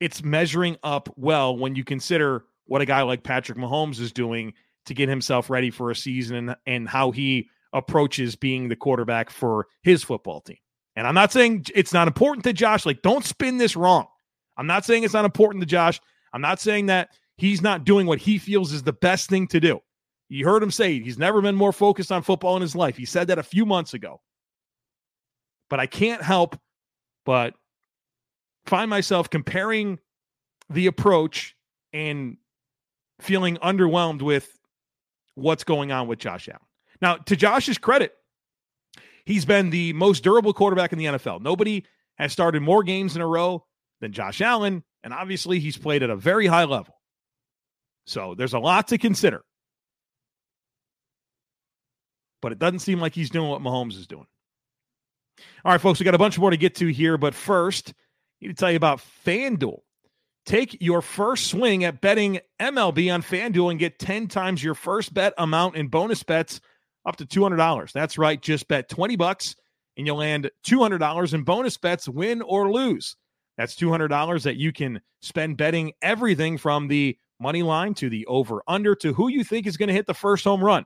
it's 0.05 0.24
measuring 0.24 0.77
up 0.83 1.09
well 1.17 1.57
when 1.57 1.74
you 1.74 1.83
consider 1.83 2.45
what 2.65 2.79
a 2.79 2.85
guy 2.85 3.01
like 3.01 3.24
Patrick 3.24 3.57
Mahomes 3.57 4.00
is 4.00 4.12
doing 4.12 4.53
to 4.85 4.93
get 4.93 5.09
himself 5.09 5.50
ready 5.50 5.71
for 5.71 5.89
a 5.89 5.95
season 5.95 6.35
and, 6.35 6.55
and 6.67 6.88
how 6.88 7.09
he 7.09 7.50
approaches 7.74 8.35
being 8.35 8.69
the 8.69 8.75
quarterback 8.75 9.31
for 9.31 9.65
his 9.81 10.03
football 10.03 10.41
team. 10.41 10.59
And 10.95 11.07
I'm 11.07 11.15
not 11.15 11.31
saying 11.31 11.65
it's 11.74 11.91
not 11.91 12.07
important 12.07 12.43
to 12.43 12.53
Josh. 12.53 12.85
Like, 12.85 13.01
don't 13.01 13.25
spin 13.25 13.57
this 13.57 13.75
wrong. 13.75 14.05
I'm 14.55 14.67
not 14.67 14.85
saying 14.85 15.03
it's 15.03 15.13
not 15.15 15.25
important 15.25 15.63
to 15.63 15.65
Josh. 15.65 16.00
I'm 16.31 16.41
not 16.41 16.59
saying 16.59 16.85
that 16.85 17.09
he's 17.38 17.63
not 17.63 17.83
doing 17.83 18.05
what 18.05 18.19
he 18.19 18.38
feels 18.38 18.74
is 18.74 18.83
the 18.83 18.93
best 18.93 19.27
thing 19.27 19.47
to 19.47 19.59
do. 19.59 19.81
You 20.29 20.45
heard 20.45 20.62
him 20.62 20.69
say 20.69 21.00
he's 21.00 21.17
never 21.17 21.41
been 21.41 21.55
more 21.55 21.74
focused 21.74 22.12
on 22.12 22.21
football 22.21 22.55
in 22.55 22.62
his 22.62 22.75
life. 22.75 22.95
He 22.95 23.05
said 23.05 23.29
that 23.29 23.39
a 23.39 23.43
few 23.43 23.65
months 23.65 23.95
ago. 23.95 24.21
But 25.67 25.79
I 25.79 25.88
can't 25.88 26.21
help 26.21 26.59
but 27.25 27.55
find 28.65 28.89
myself 28.89 29.29
comparing 29.29 30.00
the 30.69 30.88
approach 30.88 31.55
and 31.93 32.38
feeling 33.19 33.57
underwhelmed 33.57 34.22
with 34.22 34.57
what's 35.36 35.63
going 35.63 35.91
on 35.91 36.07
with 36.07 36.19
Josh 36.19 36.50
Allen. 36.50 36.62
Now, 37.01 37.17
to 37.17 37.36
Josh's 37.36 37.77
credit, 37.77 38.13
he's 39.25 39.45
been 39.45 39.69
the 39.69 39.93
most 39.93 40.24
durable 40.24 40.53
quarterback 40.53 40.93
in 40.93 41.00
the 41.00 41.05
NFL. 41.05 41.41
Nobody 41.41 41.86
has 42.17 42.31
started 42.31 42.62
more 42.62 42.84
games 42.84 43.15
in 43.15 43.22
a 43.22 43.27
row 43.27 43.65
than 44.01 44.12
Josh 44.12 44.41
Allen, 44.41 44.84
and 45.03 45.13
obviously 45.13 45.60
he's 45.60 45.77
played 45.77 46.03
at 46.03 46.10
a 46.10 46.15
very 46.15 46.48
high 46.48 46.63
level. 46.63 46.95
So 48.07 48.36
there's 48.36 48.53
a 48.53 48.60
lot 48.60 48.88
to 48.89 48.98
consider. 48.98 49.43
But 52.41 52.51
it 52.51 52.60
doesn't 52.60 52.79
seem 52.79 53.00
like 53.00 53.15
he's 53.15 53.29
doing 53.29 53.50
what 53.50 53.62
Mahomes 53.62 53.98
is 53.98 54.07
doing. 54.07 54.27
All 55.63 55.72
right, 55.72 55.81
folks, 55.81 56.00
we 56.00 56.03
got 56.03 56.15
a 56.15 56.19
bunch 56.19 56.38
more 56.38 56.51
to 56.51 56.57
get 56.57 56.75
to 56.75 56.88
here, 56.88 57.17
but 57.17 57.34
first, 57.34 57.93
Need 58.46 58.58
to 58.58 58.60
tell 58.60 58.70
you 58.70 58.78
about 58.78 59.02
FanDuel. 59.25 59.80
Take 60.46 60.78
your 60.80 61.02
first 61.02 61.48
swing 61.48 61.84
at 61.84 62.00
betting 62.00 62.40
MLB 62.60 63.12
on 63.12 63.24
FanDuel 63.24 63.72
and 63.72 63.80
get 63.80 63.98
10 63.98 64.28
times 64.28 64.64
your 64.64 64.75
first 64.75 65.16
bet 65.16 65.34
amount 65.40 65.78
in 65.78 65.88
bonus 65.88 66.22
bets 66.22 66.62
up 67.08 67.16
to 67.16 67.25
$200. 67.25 67.92
That's 67.92 68.20
right, 68.20 68.40
just 68.40 68.68
bet 68.68 68.88
20 68.88 69.16
bucks 69.16 69.56
and 69.98 70.06
you'll 70.06 70.18
land 70.18 70.52
$200 70.64 71.34
in 71.34 71.42
bonus 71.42 71.75
bets 71.78 72.08
win 72.08 72.44
or 72.44 72.72
lose. 72.72 73.16
That's 73.58 73.74
$200 73.74 74.44
that 74.44 74.58
you 74.58 74.72
can 74.72 75.02
spend 75.24 75.58
betting 75.58 75.94
everything 76.04 76.60
from 76.60 76.88
the 76.88 77.18
money 77.40 77.64
line 77.64 77.96
to 77.96 78.12
the 78.12 78.28
over 78.28 78.62
under 78.68 78.94
to 78.98 79.12
who 79.12 79.28
you 79.28 79.44
think 79.44 79.66
is 79.66 79.75
going 79.75 79.88
to 79.88 79.94
hit 79.96 80.06
the 80.06 80.14
first 80.14 80.44
home 80.44 80.64
run 80.64 80.86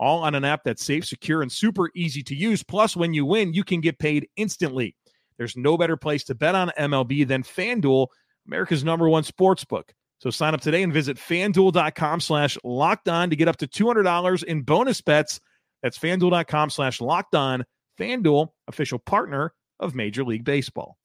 all 0.00 0.22
on 0.22 0.34
an 0.34 0.44
app 0.44 0.64
that's 0.64 0.82
safe, 0.82 1.04
secure, 1.04 1.42
and 1.42 1.52
super 1.52 1.90
easy 1.94 2.22
to 2.22 2.34
use. 2.34 2.62
Plus, 2.62 2.96
when 2.96 3.12
you 3.12 3.26
win, 3.26 3.52
you 3.52 3.62
can 3.62 3.82
get 3.82 3.98
paid 3.98 4.26
instantly. 4.36 4.96
There's 5.38 5.56
no 5.56 5.76
better 5.76 5.96
place 5.96 6.24
to 6.24 6.34
bet 6.34 6.54
on 6.54 6.70
MLB 6.78 7.26
than 7.26 7.42
FanDuel, 7.42 8.08
America's 8.46 8.84
number 8.84 9.08
one 9.08 9.24
sports 9.24 9.64
book. 9.64 9.92
So 10.18 10.30
sign 10.30 10.54
up 10.54 10.60
today 10.60 10.82
and 10.82 10.92
visit 10.92 11.16
fanduel.com 11.16 12.20
slash 12.20 12.56
locked 12.64 13.08
on 13.08 13.30
to 13.30 13.36
get 13.36 13.48
up 13.48 13.56
to 13.58 13.66
$200 13.66 14.44
in 14.44 14.62
bonus 14.62 15.00
bets. 15.00 15.40
That's 15.82 15.98
fanduel.com 15.98 16.70
slash 16.70 17.00
locked 17.00 17.34
on. 17.34 17.64
FanDuel, 17.98 18.48
official 18.66 18.98
partner 18.98 19.52
of 19.80 19.94
Major 19.94 20.24
League 20.24 20.44
Baseball. 20.44 20.96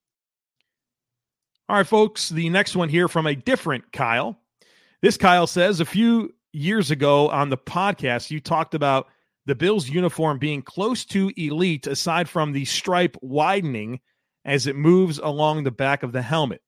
All 1.67 1.75
right, 1.75 1.85
folks, 1.85 2.29
the 2.29 2.49
next 2.49 2.75
one 2.75 2.89
here 2.89 3.07
from 3.07 3.27
a 3.27 3.35
different 3.35 3.91
Kyle. 3.91 4.39
This 5.01 5.17
Kyle 5.17 5.47
says 5.47 5.79
a 5.79 5.85
few 5.85 6.33
years 6.51 6.89
ago 6.89 7.29
on 7.29 7.49
the 7.49 7.57
podcast, 7.57 8.31
you 8.31 8.39
talked 8.39 8.73
about 8.73 9.07
the 9.45 9.55
Bills 9.55 9.87
uniform 9.87 10.39
being 10.39 10.61
close 10.61 11.05
to 11.05 11.31
elite 11.37 11.87
aside 11.87 12.27
from 12.27 12.53
the 12.53 12.65
stripe 12.65 13.17
widening 13.21 13.99
as 14.45 14.67
it 14.67 14.75
moves 14.75 15.19
along 15.19 15.63
the 15.63 15.71
back 15.71 16.03
of 16.03 16.11
the 16.11 16.21
helmet. 16.21 16.61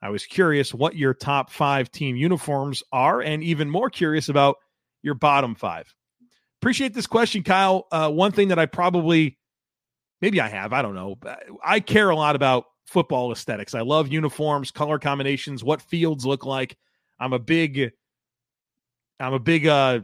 I 0.00 0.10
was 0.10 0.26
curious 0.26 0.74
what 0.74 0.96
your 0.96 1.14
top 1.14 1.50
five 1.50 1.90
team 1.90 2.16
uniforms 2.16 2.82
are, 2.92 3.20
and 3.20 3.42
even 3.42 3.70
more 3.70 3.88
curious 3.88 4.28
about 4.28 4.56
your 5.02 5.14
bottom 5.14 5.54
five. 5.54 5.94
Appreciate 6.60 6.94
this 6.94 7.06
question, 7.06 7.42
Kyle. 7.42 7.86
Uh, 7.92 8.10
one 8.10 8.32
thing 8.32 8.48
that 8.48 8.58
I 8.58 8.66
probably, 8.66 9.38
maybe 10.20 10.40
I 10.40 10.48
have, 10.48 10.72
I 10.72 10.82
don't 10.82 10.94
know. 10.94 11.18
I 11.64 11.80
care 11.80 12.10
a 12.10 12.16
lot 12.16 12.36
about 12.36 12.64
football 12.86 13.32
aesthetics. 13.32 13.74
I 13.74 13.80
love 13.80 14.12
uniforms, 14.12 14.70
color 14.70 14.98
combinations, 14.98 15.64
what 15.64 15.82
fields 15.82 16.26
look 16.26 16.44
like. 16.44 16.76
I'm 17.18 17.32
a 17.32 17.38
big 17.38 17.92
I'm 19.20 19.34
a 19.34 19.38
big 19.38 19.66
uh, 19.66 20.00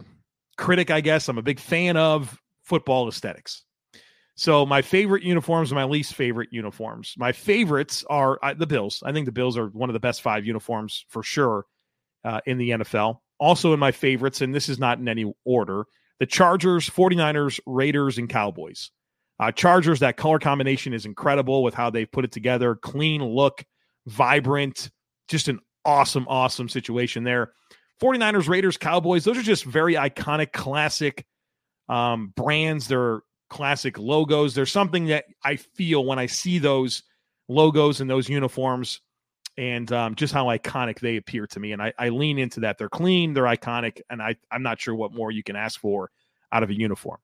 critic, 0.57 0.91
I 0.91 1.01
guess. 1.01 1.29
I'm 1.29 1.39
a 1.39 1.43
big 1.43 1.59
fan 1.59 1.97
of 1.97 2.41
football 2.63 3.09
aesthetics. 3.09 3.65
So 4.39 4.65
my 4.65 4.83
favorite 4.83 5.25
uniforms 5.25 5.73
my 5.73 5.83
least 5.83 6.15
favorite 6.15 6.51
uniforms. 6.53 7.15
My 7.19 7.33
favorites 7.33 8.05
are 8.09 8.39
uh, 8.41 8.55
the 8.55 8.69
Bills. 8.69 9.03
I 9.05 9.11
think 9.11 9.27
the 9.27 9.33
Bills 9.33 9.59
are 9.59 9.67
one 9.67 9.91
of 9.91 9.95
the 9.95 10.01
best 10.01 10.23
five 10.23 10.47
uniforms 10.47 11.05
for 11.09 11.25
sure 11.25 11.65
uh, 12.25 12.41
in 12.47 12.57
the 12.57 12.71
NFL. 12.71 13.19
Also 13.41 13.73
in 13.73 13.81
my 13.81 13.91
favorites, 13.91 14.41
and 14.41 14.55
this 14.55 14.69
is 14.69 14.79
not 14.79 15.01
in 15.01 15.09
any 15.09 15.33
order, 15.45 15.87
the 16.21 16.27
Chargers, 16.27 16.89
49ers, 16.89 17.59
Raiders, 17.67 18.17
and 18.17 18.29
Cowboys. 18.29 18.93
Uh, 19.41 19.51
Chargers, 19.51 19.99
that 20.01 20.17
color 20.17 20.39
combination 20.39 20.95
is 20.95 21.05
incredible 21.05 21.65
with 21.65 21.75
how 21.75 21.91
they 21.91 22.07
put 22.07 22.25
it 22.25 22.31
together. 22.31 22.77
Clean 22.77 23.21
look, 23.21 23.65
vibrant, 24.07 24.89
just 25.27 25.49
an 25.49 25.59
awesome, 25.85 26.27
awesome 26.29 26.69
situation 26.69 27.25
there. 27.25 27.55
49ers, 28.01 28.49
Raiders, 28.49 28.77
Cowboys, 28.77 29.25
those 29.25 29.37
are 29.37 29.43
just 29.43 29.65
very 29.65 29.95
iconic, 29.95 30.53
classic 30.53 31.27
um, 31.89 32.33
brands. 32.37 32.87
They're 32.87 33.23
classic 33.49 33.99
logos. 33.99 34.55
There's 34.55 34.73
something 34.73 35.07
that 35.07 35.25
I 35.45 35.57
feel 35.57 36.05
when 36.05 36.19
I 36.19 36.27
see 36.27 36.59
those 36.59 37.03
logos 37.49 38.01
and 38.01 38.11
those 38.11 38.29
uniforms 38.29 39.01
and 39.57 39.91
um, 39.93 40.15
just 40.15 40.33
how 40.33 40.47
iconic 40.47 41.01
they 41.01 41.17
appear 41.17 41.47
to 41.49 41.61
me. 41.61 41.73
And 41.73 41.83
I, 41.83 41.93
I 41.99 42.11
lean 42.11 42.39
into 42.39 42.61
that. 42.61 42.79
They're 42.79 42.89
clean, 42.89 43.35
they're 43.35 43.45
iconic, 43.45 44.01
and 44.09 44.23
I, 44.23 44.37
I'm 44.53 44.63
not 44.63 44.81
sure 44.81 44.95
what 44.95 45.13
more 45.13 45.31
you 45.33 45.43
can 45.43 45.57
ask 45.57 45.81
for 45.81 46.11
out 46.53 46.63
of 46.63 46.71
a 46.71 46.75
uniform. 46.75 47.19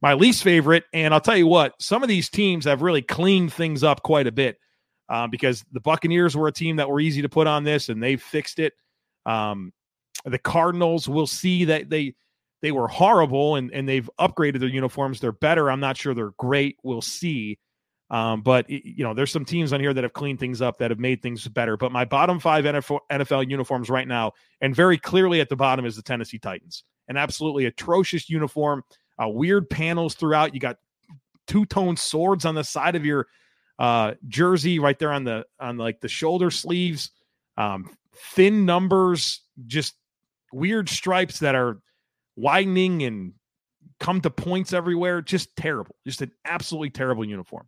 My 0.00 0.14
least 0.14 0.42
favorite, 0.42 0.84
and 0.94 1.12
I'll 1.12 1.20
tell 1.20 1.36
you 1.36 1.46
what, 1.46 1.74
some 1.80 2.02
of 2.02 2.08
these 2.08 2.30
teams 2.30 2.64
have 2.64 2.80
really 2.80 3.02
cleaned 3.02 3.52
things 3.52 3.84
up 3.84 4.02
quite 4.02 4.26
a 4.26 4.32
bit 4.32 4.58
uh, 5.08 5.26
because 5.26 5.64
the 5.72 5.80
Buccaneers 5.80 6.34
were 6.34 6.48
a 6.48 6.52
team 6.52 6.76
that 6.76 6.88
were 6.88 7.00
easy 7.00 7.20
to 7.22 7.28
put 7.28 7.46
on 7.46 7.62
this 7.62 7.90
and 7.90 8.02
they've 8.02 8.22
fixed 8.22 8.58
it. 8.58 8.72
Um, 9.26 9.72
the 10.24 10.38
Cardinals 10.38 11.08
will 11.08 11.26
see 11.26 11.66
that 11.66 11.90
they 11.90 12.14
they 12.66 12.72
were 12.72 12.88
horrible 12.88 13.54
and 13.54 13.70
and 13.70 13.88
they've 13.88 14.10
upgraded 14.18 14.58
their 14.58 14.68
uniforms. 14.68 15.20
They're 15.20 15.30
better. 15.30 15.70
I'm 15.70 15.78
not 15.78 15.96
sure 15.96 16.14
they're 16.14 16.32
great. 16.36 16.76
We'll 16.82 17.00
see. 17.00 17.60
Um, 18.10 18.42
but 18.42 18.68
you 18.68 19.04
know, 19.04 19.14
there's 19.14 19.30
some 19.30 19.44
teams 19.44 19.72
on 19.72 19.78
here 19.78 19.94
that 19.94 20.02
have 20.02 20.12
cleaned 20.12 20.40
things 20.40 20.60
up 20.60 20.78
that 20.78 20.90
have 20.90 20.98
made 20.98 21.22
things 21.22 21.46
better. 21.46 21.76
But 21.76 21.92
my 21.92 22.04
bottom 22.04 22.40
five 22.40 22.64
NFL, 22.64 23.48
uniforms 23.48 23.88
right 23.88 24.08
now, 24.08 24.32
and 24.60 24.74
very 24.74 24.98
clearly 24.98 25.40
at 25.40 25.48
the 25.48 25.54
bottom 25.54 25.86
is 25.86 25.94
the 25.94 26.02
Tennessee 26.02 26.40
Titans. 26.40 26.82
An 27.06 27.16
absolutely 27.16 27.66
atrocious 27.66 28.28
uniform. 28.28 28.82
Uh, 29.16 29.28
weird 29.28 29.70
panels 29.70 30.16
throughout. 30.16 30.52
You 30.52 30.58
got 30.58 30.78
two 31.46 31.66
tone 31.66 31.96
swords 31.96 32.44
on 32.44 32.56
the 32.56 32.64
side 32.64 32.96
of 32.96 33.06
your 33.06 33.28
uh, 33.78 34.14
jersey, 34.26 34.80
right 34.80 34.98
there 34.98 35.12
on 35.12 35.22
the 35.22 35.46
on 35.60 35.76
like 35.76 36.00
the 36.00 36.08
shoulder 36.08 36.50
sleeves. 36.50 37.12
Um, 37.56 37.96
thin 38.34 38.66
numbers, 38.66 39.40
just 39.68 39.94
weird 40.52 40.88
stripes 40.88 41.38
that 41.38 41.54
are 41.54 41.78
widening 42.36 43.02
and 43.02 43.32
come 43.98 44.20
to 44.20 44.30
points 44.30 44.72
everywhere. 44.72 45.22
Just 45.22 45.54
terrible. 45.56 45.96
Just 46.06 46.22
an 46.22 46.32
absolutely 46.44 46.90
terrible 46.90 47.24
uniform. 47.24 47.66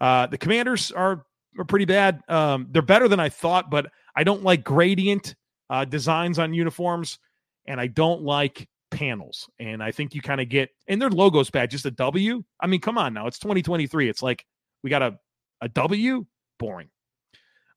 Uh, 0.00 0.26
the 0.26 0.38
commanders 0.38 0.92
are, 0.92 1.24
are 1.58 1.64
pretty 1.64 1.86
bad. 1.86 2.20
Um, 2.28 2.68
they're 2.70 2.82
better 2.82 3.08
than 3.08 3.20
I 3.20 3.28
thought, 3.28 3.70
but 3.70 3.90
I 4.14 4.24
don't 4.24 4.42
like 4.42 4.64
gradient 4.64 5.34
uh, 5.70 5.84
designs 5.84 6.38
on 6.38 6.54
uniforms, 6.54 7.18
and 7.66 7.80
I 7.80 7.86
don't 7.86 8.22
like 8.22 8.68
panels. 8.90 9.48
And 9.58 9.82
I 9.82 9.90
think 9.90 10.14
you 10.14 10.20
kind 10.20 10.40
of 10.40 10.48
get, 10.48 10.70
and 10.86 11.00
their 11.00 11.10
logo's 11.10 11.50
bad, 11.50 11.70
just 11.70 11.86
a 11.86 11.90
W. 11.90 12.44
I 12.60 12.66
mean, 12.66 12.80
come 12.80 12.98
on 12.98 13.14
now. 13.14 13.26
It's 13.26 13.38
2023. 13.38 14.08
It's 14.08 14.22
like 14.22 14.44
we 14.82 14.90
got 14.90 15.02
a, 15.02 15.18
a 15.60 15.68
W. 15.68 16.26
Boring. 16.58 16.88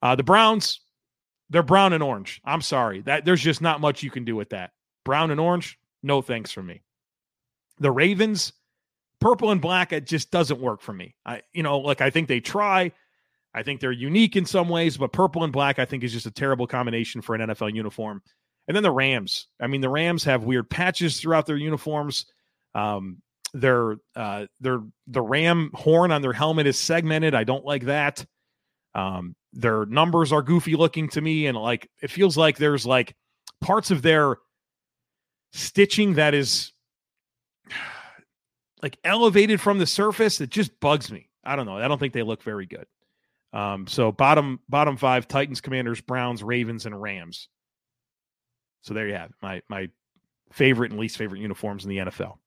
Uh, 0.02 0.16
the 0.16 0.24
Browns, 0.24 0.82
they're 1.50 1.64
brown 1.64 1.94
and 1.94 2.04
orange. 2.04 2.42
I'm 2.46 2.62
sorry. 2.62 3.02
That 3.02 3.26
there's 3.26 3.42
just 3.42 3.62
not 3.62 3.82
much 3.82 4.04
you 4.04 4.12
can 4.12 4.24
do 4.24 4.36
with 4.36 4.50
that. 4.50 4.72
Brown 5.04 5.32
and 5.32 5.40
orange, 5.40 5.79
no 6.04 6.22
thanks 6.22 6.52
for 6.52 6.64
me. 6.64 6.82
The 7.80 7.92
Ravens, 7.92 8.54
purple 9.20 9.52
and 9.52 9.62
black, 9.62 9.94
it 9.94 10.06
just 10.06 10.32
doesn't 10.32 10.60
work 10.60 10.82
for 10.82 10.94
me. 10.94 11.16
I, 11.26 11.42
you 11.54 11.64
know, 11.64 11.80
like 11.80 12.02
I 12.02 12.10
think 12.10 12.28
they 12.28 12.40
try. 12.40 12.92
I 13.54 13.64
think 13.64 13.80
they're 13.82 13.92
unique 13.92 14.36
in 14.36 14.46
some 14.46 14.70
ways, 14.70 14.98
but 14.98 15.12
purple 15.12 15.44
and 15.44 15.52
black 15.52 15.80
I 15.80 15.86
think 15.86 16.04
is 16.04 16.14
just 16.14 16.26
a 16.26 16.32
terrible 16.32 16.68
combination 16.68 17.22
for 17.22 17.36
an 17.36 17.42
NFL 17.42 17.74
uniform. 17.74 18.22
And 18.68 18.76
then 18.76 18.84
the 18.84 18.92
Rams. 18.92 19.48
I 19.60 19.68
mean, 19.68 19.82
the 19.82 19.90
Rams 19.90 20.24
have 20.26 20.44
weird 20.44 20.70
patches 20.70 21.20
throughout 21.20 21.48
their 21.48 21.58
uniforms. 21.58 22.26
Um, 22.76 23.22
their 23.54 23.96
uh, 24.16 24.46
their 24.60 24.82
the 25.08 25.22
ram 25.22 25.72
horn 25.74 26.12
on 26.12 26.22
their 26.22 26.34
helmet 26.34 26.68
is 26.68 26.78
segmented. 26.78 27.34
I 27.34 27.44
don't 27.44 27.66
like 27.66 27.86
that. 27.86 28.26
Um, 28.94 29.36
their 29.54 29.86
numbers 29.86 30.32
are 30.32 30.44
goofy 30.44 30.76
looking 30.76 31.10
to 31.10 31.22
me, 31.22 31.48
and 31.48 31.58
like 31.58 31.90
it 32.02 32.12
feels 32.12 32.38
like 32.38 32.58
there's 32.58 32.86
like 32.86 33.16
parts 33.62 33.90
of 33.92 34.02
their 34.02 34.38
stitching 35.52 36.16
that 36.16 36.34
is 36.34 36.72
like 38.82 38.98
elevated 39.04 39.60
from 39.60 39.80
the 39.80 39.86
surface. 39.86 40.40
It 40.42 40.50
just 40.50 40.80
bugs 40.80 41.12
me. 41.12 41.30
I 41.44 41.56
don't 41.56 41.66
know. 41.66 41.78
I 41.78 41.88
don't 41.88 42.00
think 42.00 42.14
they 42.14 42.24
look 42.24 42.44
very 42.44 42.66
good. 42.66 42.86
Um, 43.52 43.88
so 43.88 44.12
bottom 44.12 44.60
bottom 44.70 44.98
five: 44.98 45.28
Titans, 45.28 45.62
Commanders, 45.62 46.02
Browns, 46.02 46.44
Ravens, 46.44 46.86
and 46.86 47.00
Rams. 47.00 47.48
So 48.82 48.94
there 48.94 49.08
you 49.08 49.16
have 49.16 49.32
it. 49.32 49.36
my 49.42 49.62
my 49.70 49.90
favorite 50.52 50.92
and 50.92 51.00
least 51.00 51.18
favorite 51.18 51.42
uniforms 51.42 51.84
in 51.84 51.90
the 51.90 51.98
NFL. 51.98 52.38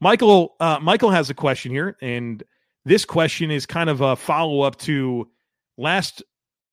Michael 0.00 0.56
uh, 0.60 0.78
Michael 0.80 1.10
has 1.10 1.30
a 1.30 1.34
question 1.34 1.70
here, 1.70 1.96
and 2.00 2.42
this 2.84 3.04
question 3.04 3.50
is 3.50 3.66
kind 3.66 3.90
of 3.90 4.00
a 4.00 4.16
follow 4.16 4.62
up 4.62 4.76
to 4.80 5.28
last 5.76 6.22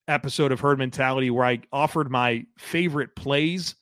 episode 0.08 0.52
of 0.52 0.60
Herd 0.60 0.78
Mentality, 0.78 1.30
where 1.30 1.44
I 1.44 1.60
offered 1.72 2.10
my 2.10 2.46
favorite 2.58 3.14
plays 3.16 3.74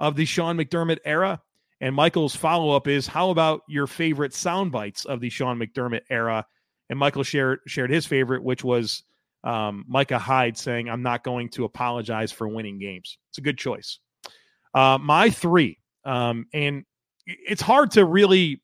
of 0.00 0.16
the 0.16 0.24
Sean 0.24 0.56
McDermott 0.56 0.98
era. 1.04 1.40
And 1.82 1.94
Michael's 1.94 2.34
follow 2.34 2.74
up 2.74 2.88
is, 2.88 3.06
how 3.06 3.30
about 3.30 3.62
your 3.68 3.86
favorite 3.86 4.34
sound 4.34 4.72
bites 4.72 5.04
of 5.04 5.20
the 5.20 5.30
Sean 5.30 5.58
McDermott 5.58 6.02
era? 6.10 6.44
And 6.88 6.98
Michael 6.98 7.22
shared 7.22 7.60
shared 7.66 7.90
his 7.90 8.04
favorite, 8.04 8.42
which 8.42 8.64
was 8.64 9.04
um, 9.44 9.84
Micah 9.86 10.18
Hyde 10.18 10.58
saying, 10.58 10.90
"I'm 10.90 11.02
not 11.02 11.22
going 11.22 11.48
to 11.50 11.64
apologize 11.64 12.32
for 12.32 12.48
winning 12.48 12.80
games." 12.80 13.16
It's 13.30 13.38
a 13.38 13.42
good 13.42 13.56
choice. 13.56 14.00
Uh, 14.74 14.98
my 15.00 15.30
three, 15.30 15.78
um, 16.04 16.46
and 16.52 16.84
it's 17.26 17.62
hard 17.62 17.92
to 17.92 18.04
really 18.04 18.60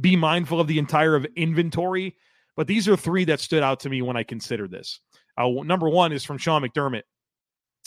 be 0.00 0.16
mindful 0.16 0.58
of 0.58 0.68
the 0.68 0.78
entire 0.78 1.14
of 1.14 1.26
inventory, 1.36 2.16
but 2.56 2.66
these 2.66 2.88
are 2.88 2.96
three 2.96 3.26
that 3.26 3.40
stood 3.40 3.62
out 3.62 3.80
to 3.80 3.90
me 3.90 4.00
when 4.00 4.16
I 4.16 4.22
considered 4.22 4.70
this. 4.70 5.00
Uh, 5.36 5.48
number 5.64 5.88
one 5.88 6.12
is 6.12 6.24
from 6.24 6.38
Sean 6.38 6.62
McDermott 6.62 7.02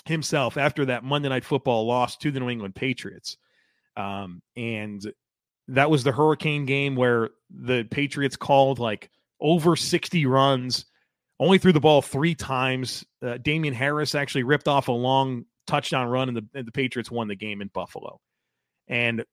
himself 0.07 0.57
after 0.57 0.85
that 0.85 1.03
Monday 1.03 1.29
Night 1.29 1.45
Football 1.45 1.85
loss 1.85 2.17
to 2.17 2.31
the 2.31 2.39
New 2.39 2.49
England 2.49 2.75
Patriots. 2.75 3.37
Um, 3.97 4.41
and 4.55 5.01
that 5.67 5.89
was 5.89 6.03
the 6.03 6.11
hurricane 6.11 6.65
game 6.65 6.95
where 6.95 7.29
the 7.49 7.83
Patriots 7.83 8.35
called 8.35 8.79
like 8.79 9.09
over 9.39 9.75
60 9.75 10.25
runs, 10.25 10.85
only 11.39 11.57
threw 11.57 11.71
the 11.71 11.79
ball 11.79 12.01
three 12.01 12.35
times. 12.35 13.05
Uh, 13.21 13.37
Damien 13.37 13.73
Harris 13.73 14.15
actually 14.15 14.43
ripped 14.43 14.67
off 14.67 14.87
a 14.87 14.93
long 14.93 15.45
touchdown 15.67 16.07
run, 16.07 16.27
and 16.27 16.37
the, 16.37 16.45
and 16.53 16.67
the 16.67 16.71
Patriots 16.71 17.09
won 17.09 17.27
the 17.27 17.35
game 17.35 17.61
in 17.61 17.69
Buffalo. 17.69 18.19
And 18.87 19.23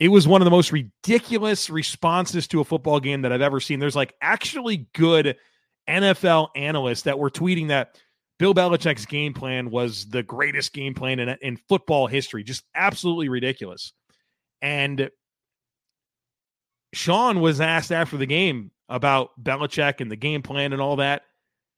it 0.00 0.08
was 0.08 0.26
one 0.26 0.40
of 0.40 0.44
the 0.44 0.50
most 0.50 0.72
ridiculous 0.72 1.70
responses 1.70 2.48
to 2.48 2.60
a 2.60 2.64
football 2.64 3.00
game 3.00 3.22
that 3.22 3.32
I've 3.32 3.42
ever 3.42 3.60
seen. 3.60 3.78
There's 3.78 3.96
like 3.96 4.14
actually 4.20 4.88
good 4.94 5.36
NFL 5.88 6.48
analysts 6.56 7.02
that 7.02 7.18
were 7.18 7.30
tweeting 7.30 7.68
that 7.68 7.98
Bill 8.38 8.54
Belichick's 8.54 9.06
game 9.06 9.34
plan 9.34 9.70
was 9.70 10.06
the 10.06 10.22
greatest 10.22 10.72
game 10.72 10.94
plan 10.94 11.18
in, 11.18 11.36
in 11.42 11.56
football 11.68 12.06
history. 12.06 12.44
Just 12.44 12.64
absolutely 12.74 13.28
ridiculous. 13.28 13.92
And 14.62 15.10
Sean 16.92 17.40
was 17.40 17.60
asked 17.60 17.92
after 17.92 18.16
the 18.16 18.26
game 18.26 18.70
about 18.88 19.30
Belichick 19.42 20.00
and 20.00 20.10
the 20.10 20.16
game 20.16 20.42
plan 20.42 20.72
and 20.72 20.80
all 20.80 20.96
that. 20.96 21.22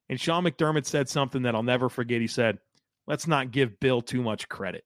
And 0.09 0.21
Sean 0.21 0.45
McDermott 0.45 0.87
said 0.87 1.09
something 1.09 1.43
that 1.43 1.55
I'll 1.55 1.62
never 1.62 1.88
forget. 1.88 2.21
He 2.21 2.26
said, 2.26 2.59
Let's 3.07 3.26
not 3.26 3.50
give 3.50 3.81
Bill 3.81 4.02
too 4.02 4.23
much 4.23 4.49
credit. 4.49 4.85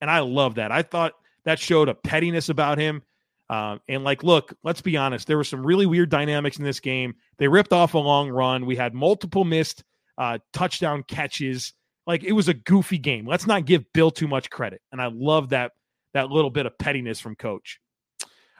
And 0.00 0.10
I 0.10 0.20
love 0.20 0.56
that. 0.56 0.72
I 0.72 0.82
thought 0.82 1.12
that 1.44 1.58
showed 1.58 1.88
a 1.88 1.94
pettiness 1.94 2.48
about 2.48 2.78
him. 2.78 3.02
Uh, 3.48 3.78
and 3.88 4.04
like, 4.04 4.22
look, 4.22 4.54
let's 4.62 4.80
be 4.80 4.96
honest. 4.96 5.26
There 5.26 5.36
were 5.36 5.44
some 5.44 5.64
really 5.64 5.86
weird 5.86 6.08
dynamics 6.08 6.58
in 6.58 6.64
this 6.64 6.80
game. 6.80 7.14
They 7.38 7.48
ripped 7.48 7.72
off 7.72 7.94
a 7.94 7.98
long 7.98 8.30
run. 8.30 8.66
We 8.66 8.76
had 8.76 8.94
multiple 8.94 9.44
missed 9.44 9.84
uh, 10.20 10.38
touchdown 10.52 11.02
catches. 11.08 11.72
Like 12.06 12.22
it 12.22 12.32
was 12.32 12.48
a 12.48 12.54
goofy 12.54 12.98
game. 12.98 13.26
Let's 13.26 13.46
not 13.46 13.64
give 13.64 13.90
Bill 13.92 14.10
too 14.10 14.28
much 14.28 14.50
credit. 14.50 14.80
And 14.92 15.00
I 15.00 15.10
love 15.12 15.48
that 15.48 15.72
that 16.14 16.30
little 16.30 16.50
bit 16.50 16.66
of 16.66 16.76
pettiness 16.78 17.20
from 17.20 17.36
Coach. 17.36 17.80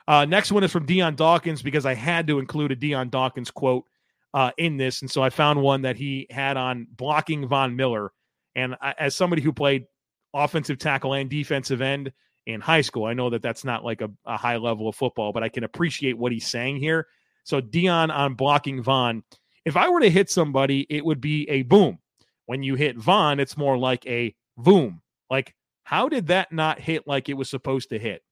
Uh, 0.07 0.25
next 0.25 0.51
one 0.51 0.63
is 0.63 0.71
from 0.71 0.85
Dion 0.85 1.15
Dawkins 1.15 1.61
because 1.61 1.85
I 1.85 1.93
had 1.93 2.27
to 2.27 2.39
include 2.39 2.71
a 2.71 2.75
Dion 2.75 3.09
Dawkins 3.09 3.51
quote 3.51 3.85
uh, 4.33 4.51
in 4.57 4.77
this, 4.77 5.01
and 5.01 5.11
so 5.11 5.21
I 5.21 5.29
found 5.29 5.61
one 5.61 5.83
that 5.83 5.97
he 5.97 6.27
had 6.29 6.57
on 6.57 6.87
blocking 6.89 7.47
Von 7.47 7.75
Miller. 7.75 8.11
And 8.55 8.75
I, 8.81 8.95
as 8.97 9.15
somebody 9.15 9.41
who 9.41 9.53
played 9.53 9.85
offensive 10.33 10.79
tackle 10.79 11.13
and 11.13 11.29
defensive 11.29 11.81
end, 11.81 12.11
in 12.45 12.61
high 12.61 12.81
school. 12.81 13.05
I 13.05 13.13
know 13.13 13.29
that 13.29 13.41
that's 13.41 13.63
not 13.63 13.83
like 13.83 14.01
a, 14.01 14.09
a 14.25 14.37
high 14.37 14.57
level 14.57 14.87
of 14.87 14.95
football, 14.95 15.31
but 15.31 15.43
I 15.43 15.49
can 15.49 15.63
appreciate 15.63 16.17
what 16.17 16.31
he's 16.31 16.47
saying 16.47 16.77
here. 16.77 17.07
So 17.43 17.61
Dion 17.61 18.11
on 18.11 18.35
blocking 18.35 18.81
Von. 18.81 19.23
If 19.65 19.77
I 19.77 19.89
were 19.89 19.99
to 19.99 20.09
hit 20.09 20.29
somebody, 20.29 20.87
it 20.89 21.05
would 21.05 21.21
be 21.21 21.49
a 21.49 21.63
boom. 21.63 21.99
When 22.45 22.63
you 22.63 22.75
hit 22.75 22.97
Von, 22.97 23.39
it's 23.39 23.57
more 23.57 23.77
like 23.77 24.05
a 24.07 24.35
boom. 24.57 25.01
Like, 25.29 25.55
how 25.83 26.09
did 26.09 26.27
that 26.27 26.51
not 26.51 26.79
hit 26.79 27.07
like 27.07 27.29
it 27.29 27.35
was 27.35 27.49
supposed 27.49 27.89
to 27.89 27.99
hit? 27.99 28.23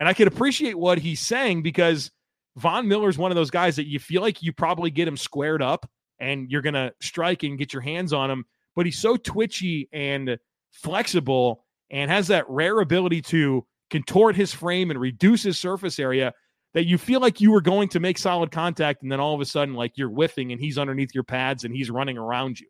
And 0.00 0.08
I 0.08 0.14
can 0.14 0.28
appreciate 0.28 0.78
what 0.78 0.98
he's 0.98 1.20
saying 1.20 1.62
because 1.62 2.10
Von 2.56 2.88
Miller 2.88 3.08
is 3.08 3.18
one 3.18 3.30
of 3.30 3.36
those 3.36 3.50
guys 3.50 3.76
that 3.76 3.86
you 3.86 3.98
feel 3.98 4.22
like 4.22 4.42
you 4.42 4.52
probably 4.52 4.90
get 4.90 5.08
him 5.08 5.16
squared 5.16 5.62
up 5.62 5.88
and 6.18 6.50
you're 6.50 6.62
going 6.62 6.74
to 6.74 6.92
strike 7.00 7.42
and 7.42 7.58
get 7.58 7.72
your 7.72 7.82
hands 7.82 8.12
on 8.12 8.30
him. 8.30 8.44
But 8.74 8.86
he's 8.86 8.98
so 8.98 9.16
twitchy 9.16 9.88
and 9.92 10.38
flexible 10.70 11.64
and 11.90 12.10
has 12.10 12.28
that 12.28 12.48
rare 12.48 12.80
ability 12.80 13.22
to 13.22 13.66
contort 13.90 14.36
his 14.36 14.52
frame 14.52 14.90
and 14.90 15.00
reduce 15.00 15.42
his 15.42 15.58
surface 15.58 15.98
area 15.98 16.34
that 16.74 16.86
you 16.86 16.98
feel 16.98 17.20
like 17.20 17.40
you 17.40 17.50
were 17.50 17.60
going 17.60 17.88
to 17.88 18.00
make 18.00 18.18
solid 18.18 18.50
contact 18.50 19.02
and 19.02 19.10
then 19.10 19.20
all 19.20 19.34
of 19.34 19.40
a 19.40 19.46
sudden 19.46 19.74
like 19.74 19.92
you're 19.96 20.10
whiffing 20.10 20.52
and 20.52 20.60
he's 20.60 20.78
underneath 20.78 21.14
your 21.14 21.24
pads 21.24 21.64
and 21.64 21.74
he's 21.74 21.90
running 21.90 22.18
around 22.18 22.60
you. 22.60 22.68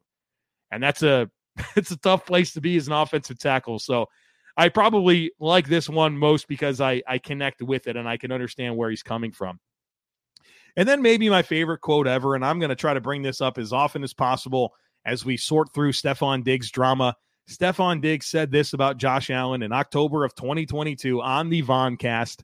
And 0.71 0.83
that's 0.83 1.03
a 1.03 1.31
it's 1.77 1.91
a 1.91 1.97
tough 1.97 2.27
place 2.27 2.53
to 2.53 2.61
be 2.61 2.77
as 2.77 2.87
an 2.87 2.93
offensive 2.93 3.39
tackle. 3.39 3.79
So 3.79 4.07
I 4.57 4.69
probably 4.69 5.33
like 5.39 5.69
this 5.69 5.89
one 5.89 6.17
most 6.17 6.49
because 6.49 6.81
I 6.81 7.03
I 7.07 7.19
connect 7.19 7.63
with 7.63 7.87
it 7.87 7.97
and 7.97 8.09
I 8.09 8.17
can 8.17 8.33
understand 8.33 8.77
where 8.77 8.91
he's 8.91 9.03
coming 9.03 9.33
from. 9.33 9.59
And 10.77 10.89
then 10.89 11.03
maybe 11.03 11.29
my 11.29 11.43
favorite 11.43 11.81
quote 11.81 12.07
ever 12.07 12.35
and 12.35 12.45
I'm 12.45 12.61
going 12.61 12.71
to 12.71 12.77
try 12.77 12.95
to 12.95 13.01
bring 13.01 13.23
this 13.23 13.41
up 13.41 13.59
as 13.59 13.73
often 13.73 14.05
as 14.05 14.15
possible 14.15 14.73
as 15.05 15.25
we 15.25 15.37
sort 15.37 15.73
through 15.75 15.93
Stefon 15.93 16.45
Diggs 16.45 16.71
drama 16.71 17.17
Stefon 17.49 18.03
Diggs 18.03 18.27
said 18.27 18.51
this 18.51 18.75
about 18.75 18.99
Josh 18.99 19.31
Allen 19.31 19.63
in 19.63 19.73
October 19.73 20.25
of 20.25 20.35
2022 20.35 21.23
on 21.23 21.49
the 21.49 21.63
Voncast. 21.63 22.43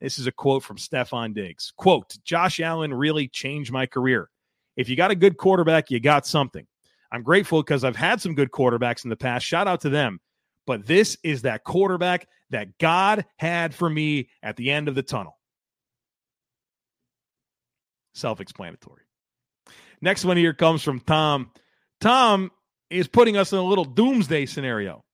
This 0.00 0.18
is 0.18 0.26
a 0.26 0.32
quote 0.32 0.62
from 0.62 0.76
Stefon 0.76 1.34
Diggs. 1.34 1.72
Quote, 1.76 2.16
Josh 2.24 2.60
Allen 2.60 2.94
really 2.94 3.28
changed 3.28 3.70
my 3.70 3.86
career. 3.86 4.30
If 4.76 4.88
you 4.88 4.96
got 4.96 5.10
a 5.10 5.14
good 5.16 5.36
quarterback, 5.36 5.90
you 5.90 6.00
got 6.00 6.26
something. 6.26 6.66
I'm 7.12 7.22
grateful 7.22 7.62
because 7.62 7.84
I've 7.84 7.96
had 7.96 8.20
some 8.20 8.34
good 8.34 8.50
quarterbacks 8.50 9.04
in 9.04 9.10
the 9.10 9.16
past. 9.16 9.44
Shout 9.44 9.68
out 9.68 9.80
to 9.82 9.90
them. 9.90 10.20
But 10.66 10.86
this 10.86 11.18
is 11.22 11.42
that 11.42 11.64
quarterback 11.64 12.28
that 12.50 12.78
God 12.78 13.24
had 13.36 13.74
for 13.74 13.90
me 13.90 14.28
at 14.42 14.56
the 14.56 14.70
end 14.70 14.88
of 14.88 14.94
the 14.94 15.02
tunnel. 15.02 15.36
Self 18.14 18.40
explanatory. 18.40 19.02
Next 20.00 20.24
one 20.24 20.36
here 20.36 20.54
comes 20.54 20.82
from 20.82 21.00
Tom. 21.00 21.50
Tom 22.00 22.50
is 22.88 23.06
putting 23.06 23.36
us 23.36 23.52
in 23.52 23.58
a 23.58 23.62
little 23.62 23.84
doomsday 23.84 24.46
scenario. 24.46 25.04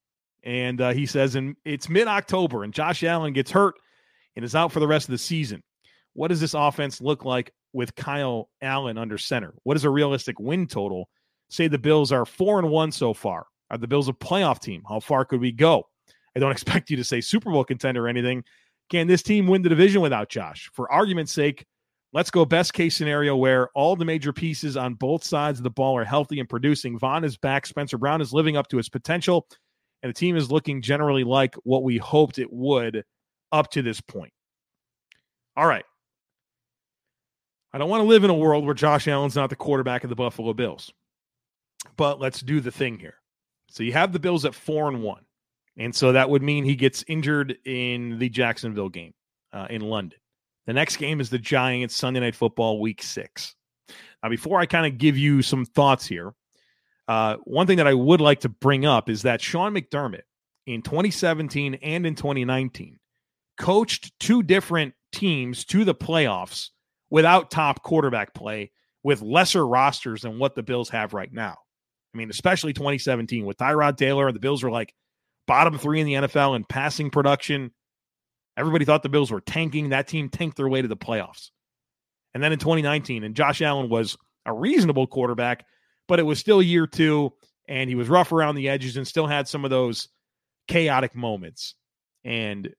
And 0.45 0.81
uh, 0.81 0.93
he 0.93 1.07
says, 1.07 1.35
and 1.35 1.57
it's 1.65 1.89
mid 1.89 2.07
October, 2.07 2.63
and 2.63 2.73
Josh 2.73 3.03
Allen 3.03 3.33
gets 3.33 3.51
hurt 3.51 3.75
and 4.37 4.45
is 4.45 4.55
out 4.55 4.73
for 4.73 4.81
the 4.81 4.87
rest 4.87 5.09
of 5.09 5.13
the 5.13 5.19
season. 5.19 5.63
What 6.13 6.29
does 6.29 6.41
this 6.41 6.55
offense 6.55 7.01
look 7.01 7.25
like 7.25 7.53
with 7.73 7.95
Kyle 7.95 8.49
Allen 8.63 8.99
under 8.99 9.19
center? 9.19 9.55
What 9.65 9.77
is 9.77 9.85
a 9.85 9.91
realistic 9.91 10.39
win 10.39 10.67
total? 10.67 11.09
Say 11.51 11.69
the 11.69 11.79
Bills 11.79 12.13
are 12.13 12.25
four 12.25 12.59
and 12.59 12.71
one 12.71 12.93
so 12.93 13.13
far. 13.13 13.47
Are 13.71 13.79
the 13.79 13.89
Bills 13.89 14.09
a 14.09 14.13
playoff 14.13 14.61
team? 14.61 14.83
How 14.89 15.01
far 15.01 15.25
could 15.25 15.41
we 15.41 15.53
go? 15.53 15.89
I 16.35 16.41
don't 16.41 16.53
expect 16.53 16.91
you 16.91 16.97
to 16.97 17.05
say 17.05 17.21
Super 17.21 17.51
Bowl 17.51 17.65
contender 17.65 18.07
or 18.07 18.09
anything. 18.09 18.45
Can 18.91 19.09
this 19.09 19.23
team 19.23 19.47
win 19.47 19.63
the 19.63 19.69
division 19.69 20.01
without 20.01 20.29
Josh? 20.29 20.71
For 20.73 20.91
argument's 20.91 21.33
sake, 21.33 21.67
Let's 22.17 22.31
go 22.31 22.47
best 22.47 22.73
case 22.73 22.97
scenario 22.97 23.37
where 23.37 23.69
all 23.75 23.95
the 23.95 24.07
major 24.07 24.33
pieces 24.33 24.75
on 24.75 24.95
both 24.95 25.23
sides 25.23 25.59
of 25.59 25.65
the 25.65 25.71
ball 25.71 25.99
are 25.99 26.05
healthy 26.05 26.41
and 26.41 26.49
producing. 26.49 26.99
Von 26.99 27.25
is 27.25 27.37
back. 27.37 27.67
Spencer 27.67 27.99
Brown 27.99 28.23
is 28.23 28.33
living 28.33 28.57
up 28.57 28.69
to 28.69 28.79
his 28.79 28.89
potential. 28.89 29.47
And 30.03 30.09
the 30.09 30.19
team 30.19 30.35
is 30.35 30.51
looking 30.51 30.81
generally 30.81 31.25
like 31.25 31.55
what 31.65 31.83
we 31.83 31.99
hoped 31.99 32.39
it 32.39 32.51
would 32.51 33.05
up 33.53 33.71
to 33.73 33.83
this 33.83 34.01
point. 34.01 34.33
All 35.57 35.67
right. 35.67 35.85
I 37.73 37.79
don't 37.79 37.91
want 37.91 38.03
to 38.03 38.09
live 38.09 38.25
in 38.25 38.31
a 38.31 38.35
world 38.35 38.65
where 38.65 38.75
Josh 38.75 39.07
Allen's 39.09 39.37
not 39.37 39.51
the 39.51 39.57
quarterback 39.57 40.05
of 40.05 40.11
the 40.11 40.17
Buffalo 40.17 40.53
Bills. 40.55 40.93
But 41.97 42.21
let's 42.21 42.41
do 42.41 42.61
the 42.61 42.71
thing 42.71 42.99
here. 42.99 43.17
So 43.71 43.83
you 43.83 43.93
have 43.93 44.13
the 44.13 44.19
Bills 44.19 44.45
at 44.45 44.55
four 44.55 44.89
and 44.89 45.03
one. 45.03 45.25
And 45.77 45.95
so 45.95 46.13
that 46.13 46.31
would 46.31 46.43
mean 46.43 46.65
he 46.65 46.75
gets 46.77 47.05
injured 47.07 47.59
in 47.65 48.19
the 48.19 48.29
Jacksonville 48.29 48.89
game 48.89 49.13
uh, 49.53 49.67
in 49.69 49.83
London. 49.83 50.19
The 50.67 50.73
next 50.73 50.97
game 50.97 51.21
is 51.21 51.29
the 51.31 51.39
Giants 51.39 51.95
Sunday 51.95 52.21
Night 52.21 52.35
Football 52.35 52.81
Week 52.81 53.03
Six. 53.03 53.55
Now, 54.23 54.31
before 54.31 54.59
I 54.59 54.67
kind 54.67 54.87
of 54.87 54.99
give 54.99 55.17
you 55.19 55.43
some 55.43 55.65
thoughts 55.65 56.07
here, 56.07 56.35
Uh, 57.09 57.37
one 57.45 57.69
thing 57.69 57.77
that 57.77 57.87
I 57.87 57.95
would 57.95 58.21
like 58.21 58.41
to 58.41 58.49
bring 58.49 58.85
up 58.85 59.09
is 59.09 59.23
that 59.23 59.41
Sean 59.41 59.75
McDermott 59.75 60.23
in 60.67 60.83
2017 60.83 61.75
and 61.75 62.05
in 62.05 62.17
2019 62.17 62.99
coached 63.57 64.13
two 64.21 64.43
different 64.43 64.95
teams 65.13 65.65
to 65.67 65.85
the 65.85 65.95
playoffs 65.95 66.71
without 67.11 67.51
top 67.51 67.83
quarterback 67.83 68.35
play 68.35 68.71
with 69.03 69.23
lesser 69.23 69.67
rosters 69.67 70.23
than 70.23 70.39
what 70.39 70.55
the 70.55 70.63
Bills 70.63 70.89
have 70.91 71.15
right 71.15 71.33
now. 71.33 71.57
I 72.15 72.19
mean, 72.19 72.31
especially 72.31 72.73
2017 72.73 73.45
with 73.45 73.59
Tyrod 73.59 73.97
Taylor, 73.97 74.33
the 74.33 74.41
Bills 74.41 74.63
were 74.63 74.71
like 74.71 74.95
bottom 75.47 75.79
three 75.79 76.01
in 76.01 76.07
the 76.07 76.15
NFL 76.15 76.57
in 76.57 76.65
passing 76.65 77.11
production. 77.11 77.73
Everybody 78.57 78.85
thought 78.85 79.03
the 79.03 79.09
Bills 79.09 79.31
were 79.31 79.41
tanking. 79.41 79.91
That 79.91 80.09
team 80.09 80.29
tanked 80.29 80.57
their 80.57 80.69
way 80.69 80.83
to 80.83 80.89
the 80.89 80.97
playoffs. 80.97 81.51
And 82.35 82.43
then 82.43 82.53
in 82.53 82.59
2019, 82.59 83.23
and 83.23 83.35
Josh 83.35 83.63
Allen 83.63 83.89
was 83.89 84.17
a 84.45 84.53
reasonable 84.53 85.07
quarterback, 85.07 85.67
but 86.09 86.19
it 86.19 86.25
was 86.25 86.39
still 86.39 86.63
year 86.63 86.87
two, 86.87 87.33
and 87.69 87.89
he 87.89 87.97
was 87.97 88.09
rough 88.09 88.33
around 88.33 88.55
the 88.55 88.69
edges 88.69 88.97
and 88.97 89.07
still 89.07 89.27
had 89.27 89.49
some 89.49 89.65
of 89.65 89.71
those 89.71 90.09
chaotic 90.69 91.15
moments. 91.15 91.75
And 92.25 92.75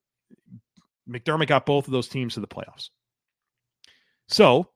McDermott 1.10 1.48
got 1.48 1.66
both 1.66 1.88
of 1.88 1.92
those 1.92 2.08
teams 2.08 2.34
to 2.34 2.40
the 2.40 2.48
playoffs. 2.48 2.90
So 4.28 4.70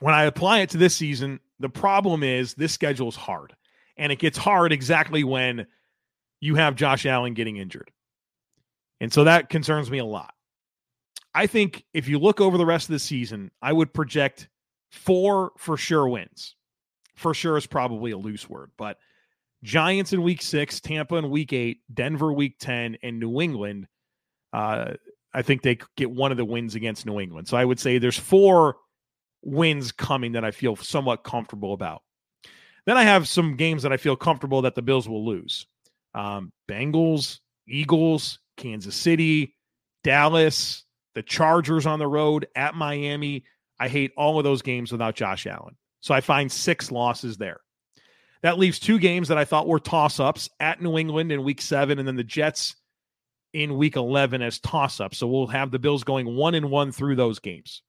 when 0.00 0.14
I 0.14 0.24
apply 0.24 0.60
it 0.60 0.70
to 0.70 0.78
this 0.78 0.96
season, 0.96 1.40
the 1.58 1.68
problem 1.68 2.22
is 2.22 2.54
this 2.54 2.72
schedule 2.72 3.08
is 3.08 3.16
hard. 3.16 3.54
And 3.96 4.10
it 4.10 4.18
gets 4.18 4.38
hard 4.38 4.72
exactly 4.72 5.24
when 5.24 5.66
you 6.40 6.54
have 6.54 6.74
Josh 6.74 7.04
Allen 7.04 7.34
getting 7.34 7.58
injured. 7.58 7.90
And 9.00 9.12
so 9.12 9.24
that 9.24 9.50
concerns 9.50 9.90
me 9.90 9.98
a 9.98 10.04
lot. 10.04 10.34
I 11.34 11.46
think 11.46 11.84
if 11.92 12.08
you 12.08 12.18
look 12.18 12.40
over 12.40 12.58
the 12.58 12.66
rest 12.66 12.88
of 12.88 12.92
the 12.92 12.98
season, 12.98 13.50
I 13.62 13.72
would 13.72 13.92
project 13.92 14.48
four 14.90 15.52
for 15.58 15.76
sure 15.76 16.08
wins. 16.08 16.56
For 17.14 17.34
sure 17.34 17.58
is 17.58 17.66
probably 17.66 18.12
a 18.12 18.18
loose 18.18 18.48
word, 18.48 18.70
but 18.78 18.96
Giants 19.62 20.14
in 20.14 20.22
week 20.22 20.40
six, 20.40 20.80
Tampa 20.80 21.16
in 21.16 21.28
week 21.28 21.52
eight, 21.52 21.82
Denver 21.92 22.32
week 22.32 22.56
10, 22.58 22.96
and 23.02 23.20
New 23.20 23.42
England. 23.42 23.86
Uh, 24.52 24.94
I 25.32 25.42
think 25.42 25.62
they 25.62 25.78
get 25.96 26.10
one 26.10 26.30
of 26.32 26.36
the 26.36 26.44
wins 26.44 26.74
against 26.74 27.06
New 27.06 27.20
England. 27.20 27.48
So 27.48 27.56
I 27.56 27.64
would 27.64 27.78
say 27.78 27.98
there's 27.98 28.18
four 28.18 28.76
wins 29.42 29.92
coming 29.92 30.32
that 30.32 30.44
I 30.44 30.50
feel 30.50 30.76
somewhat 30.76 31.24
comfortable 31.24 31.72
about. 31.72 32.02
Then 32.86 32.96
I 32.96 33.04
have 33.04 33.28
some 33.28 33.56
games 33.56 33.82
that 33.82 33.92
I 33.92 33.96
feel 33.96 34.16
comfortable 34.16 34.62
that 34.62 34.74
the 34.74 34.82
Bills 34.82 35.08
will 35.08 35.24
lose. 35.24 35.66
Um, 36.14 36.52
Bengals, 36.68 37.38
Eagles, 37.68 38.40
Kansas 38.56 38.96
City, 38.96 39.54
Dallas, 40.02 40.84
the 41.14 41.22
Chargers 41.22 41.86
on 41.86 41.98
the 41.98 42.08
road 42.08 42.46
at 42.56 42.74
Miami. 42.74 43.44
I 43.78 43.88
hate 43.88 44.12
all 44.16 44.38
of 44.38 44.44
those 44.44 44.62
games 44.62 44.92
without 44.92 45.14
Josh 45.14 45.46
Allen. 45.46 45.76
So 46.00 46.14
I 46.14 46.20
find 46.20 46.50
six 46.50 46.90
losses 46.90 47.36
there. 47.36 47.60
That 48.42 48.58
leaves 48.58 48.78
two 48.78 48.98
games 48.98 49.28
that 49.28 49.38
I 49.38 49.44
thought 49.44 49.68
were 49.68 49.80
toss 49.80 50.18
ups 50.18 50.48
at 50.58 50.80
New 50.80 50.96
England 50.96 51.30
in 51.30 51.44
week 51.44 51.60
seven, 51.60 51.98
and 51.98 52.08
then 52.08 52.16
the 52.16 52.24
Jets 52.24 52.74
in 53.52 53.76
week 53.76 53.96
11 53.96 54.42
as 54.42 54.58
toss 54.58 55.00
ups. 55.00 55.18
So 55.18 55.26
we'll 55.26 55.46
have 55.48 55.70
the 55.70 55.78
Bills 55.78 56.04
going 56.04 56.34
one 56.36 56.54
and 56.54 56.70
one 56.70 56.92
through 56.92 57.16
those 57.16 57.38
games. 57.38 57.82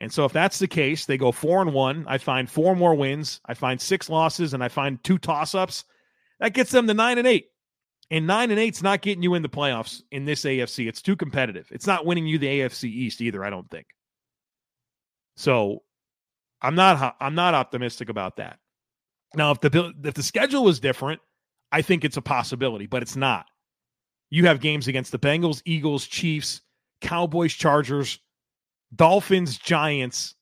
And 0.00 0.12
so 0.12 0.24
if 0.24 0.32
that's 0.32 0.58
the 0.58 0.66
case, 0.66 1.06
they 1.06 1.16
go 1.16 1.30
four 1.30 1.62
and 1.62 1.72
one. 1.72 2.04
I 2.08 2.18
find 2.18 2.50
four 2.50 2.74
more 2.74 2.94
wins. 2.94 3.40
I 3.46 3.54
find 3.54 3.80
six 3.80 4.10
losses 4.10 4.52
and 4.52 4.62
I 4.62 4.68
find 4.68 5.02
two 5.04 5.16
toss 5.16 5.54
ups. 5.54 5.84
That 6.40 6.54
gets 6.54 6.72
them 6.72 6.88
to 6.88 6.94
nine 6.94 7.18
and 7.18 7.26
eight. 7.26 7.46
And 8.10 8.26
nine 8.26 8.50
and 8.50 8.58
eight's 8.58 8.82
not 8.82 9.00
getting 9.00 9.22
you 9.22 9.34
in 9.34 9.42
the 9.42 9.48
playoffs 9.48 10.02
in 10.10 10.24
this 10.24 10.42
AFC. 10.42 10.88
It's 10.88 11.00
too 11.00 11.16
competitive. 11.16 11.68
It's 11.70 11.86
not 11.86 12.04
winning 12.04 12.26
you 12.26 12.36
the 12.38 12.60
AFC 12.60 12.84
East 12.84 13.20
either, 13.20 13.44
I 13.44 13.50
don't 13.50 13.70
think. 13.70 13.86
So 15.36 15.82
I'm 16.60 16.74
not 16.74 17.16
I'm 17.20 17.34
not 17.34 17.54
optimistic 17.54 18.08
about 18.08 18.36
that. 18.36 18.58
Now, 19.34 19.52
if 19.52 19.60
the 19.60 19.92
if 20.04 20.14
the 20.14 20.22
schedule 20.22 20.64
was 20.64 20.80
different, 20.80 21.20
I 21.70 21.82
think 21.82 22.04
it's 22.04 22.16
a 22.16 22.22
possibility, 22.22 22.86
but 22.86 23.02
it's 23.02 23.16
not. 23.16 23.46
You 24.32 24.46
have 24.46 24.60
games 24.60 24.88
against 24.88 25.12
the 25.12 25.18
Bengals, 25.18 25.60
Eagles, 25.66 26.06
Chiefs, 26.06 26.62
Cowboys, 27.02 27.52
Chargers, 27.52 28.18
Dolphins, 28.94 29.58
Giants, 29.58 30.36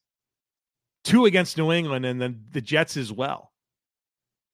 two 1.03 1.25
against 1.25 1.57
New 1.57 1.73
England, 1.73 2.05
and 2.05 2.21
then 2.21 2.45
the 2.51 2.61
Jets 2.61 2.95
as 2.95 3.11
well. 3.11 3.51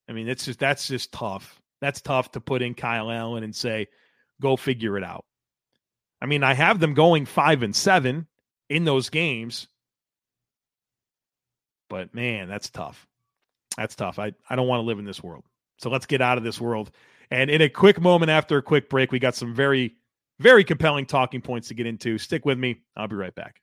I 0.08 0.12
mean, 0.12 0.28
it's 0.28 0.46
just 0.46 0.58
that's 0.58 0.88
just 0.88 1.12
tough. 1.12 1.62
That's 1.80 2.00
tough 2.00 2.32
to 2.32 2.40
put 2.40 2.62
in 2.62 2.74
Kyle 2.74 3.12
Allen 3.12 3.44
and 3.44 3.54
say, 3.54 3.86
go 4.42 4.56
figure 4.56 4.98
it 4.98 5.04
out. 5.04 5.24
I 6.20 6.26
mean, 6.26 6.42
I 6.42 6.54
have 6.54 6.80
them 6.80 6.94
going 6.94 7.24
five 7.24 7.62
and 7.62 7.76
seven 7.76 8.26
in 8.68 8.84
those 8.84 9.08
games. 9.08 9.68
But 11.88 12.12
man, 12.12 12.48
that's 12.48 12.70
tough. 12.70 13.06
That's 13.76 13.94
tough. 13.94 14.18
I, 14.18 14.32
I 14.50 14.56
don't 14.56 14.66
want 14.66 14.80
to 14.80 14.86
live 14.86 14.98
in 14.98 15.04
this 15.04 15.22
world. 15.22 15.44
So 15.76 15.90
let's 15.90 16.06
get 16.06 16.20
out 16.20 16.38
of 16.38 16.44
this 16.44 16.60
world. 16.60 16.90
And 17.30 17.50
in 17.50 17.60
a 17.60 17.68
quick 17.68 18.00
moment 18.00 18.30
after 18.30 18.56
a 18.56 18.62
quick 18.62 18.88
break, 18.88 19.12
we 19.12 19.18
got 19.18 19.34
some 19.34 19.54
very, 19.54 19.96
very 20.38 20.64
compelling 20.64 21.06
talking 21.06 21.40
points 21.40 21.68
to 21.68 21.74
get 21.74 21.86
into. 21.86 22.18
Stick 22.18 22.44
with 22.44 22.58
me. 22.58 22.82
I'll 22.96 23.08
be 23.08 23.16
right 23.16 23.34
back. 23.34 23.60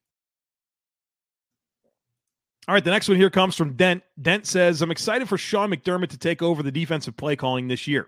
All 2.68 2.74
right, 2.74 2.84
the 2.84 2.92
next 2.92 3.08
one 3.08 3.18
here 3.18 3.30
comes 3.30 3.56
from 3.56 3.74
Dent. 3.74 4.04
Dent 4.20 4.48
says, 4.48 4.82
I'm 4.82 4.90
excited 4.90 5.30
for 5.30 5.38
Sean 5.38 5.70
McDermott 5.70 6.10
to 6.10 6.18
take 6.18 6.42
over 6.42 6.64
the 6.64 6.72
defensive 6.72 7.16
play 7.16 7.36
calling 7.36 7.68
this 7.68 7.88
year. 7.88 8.08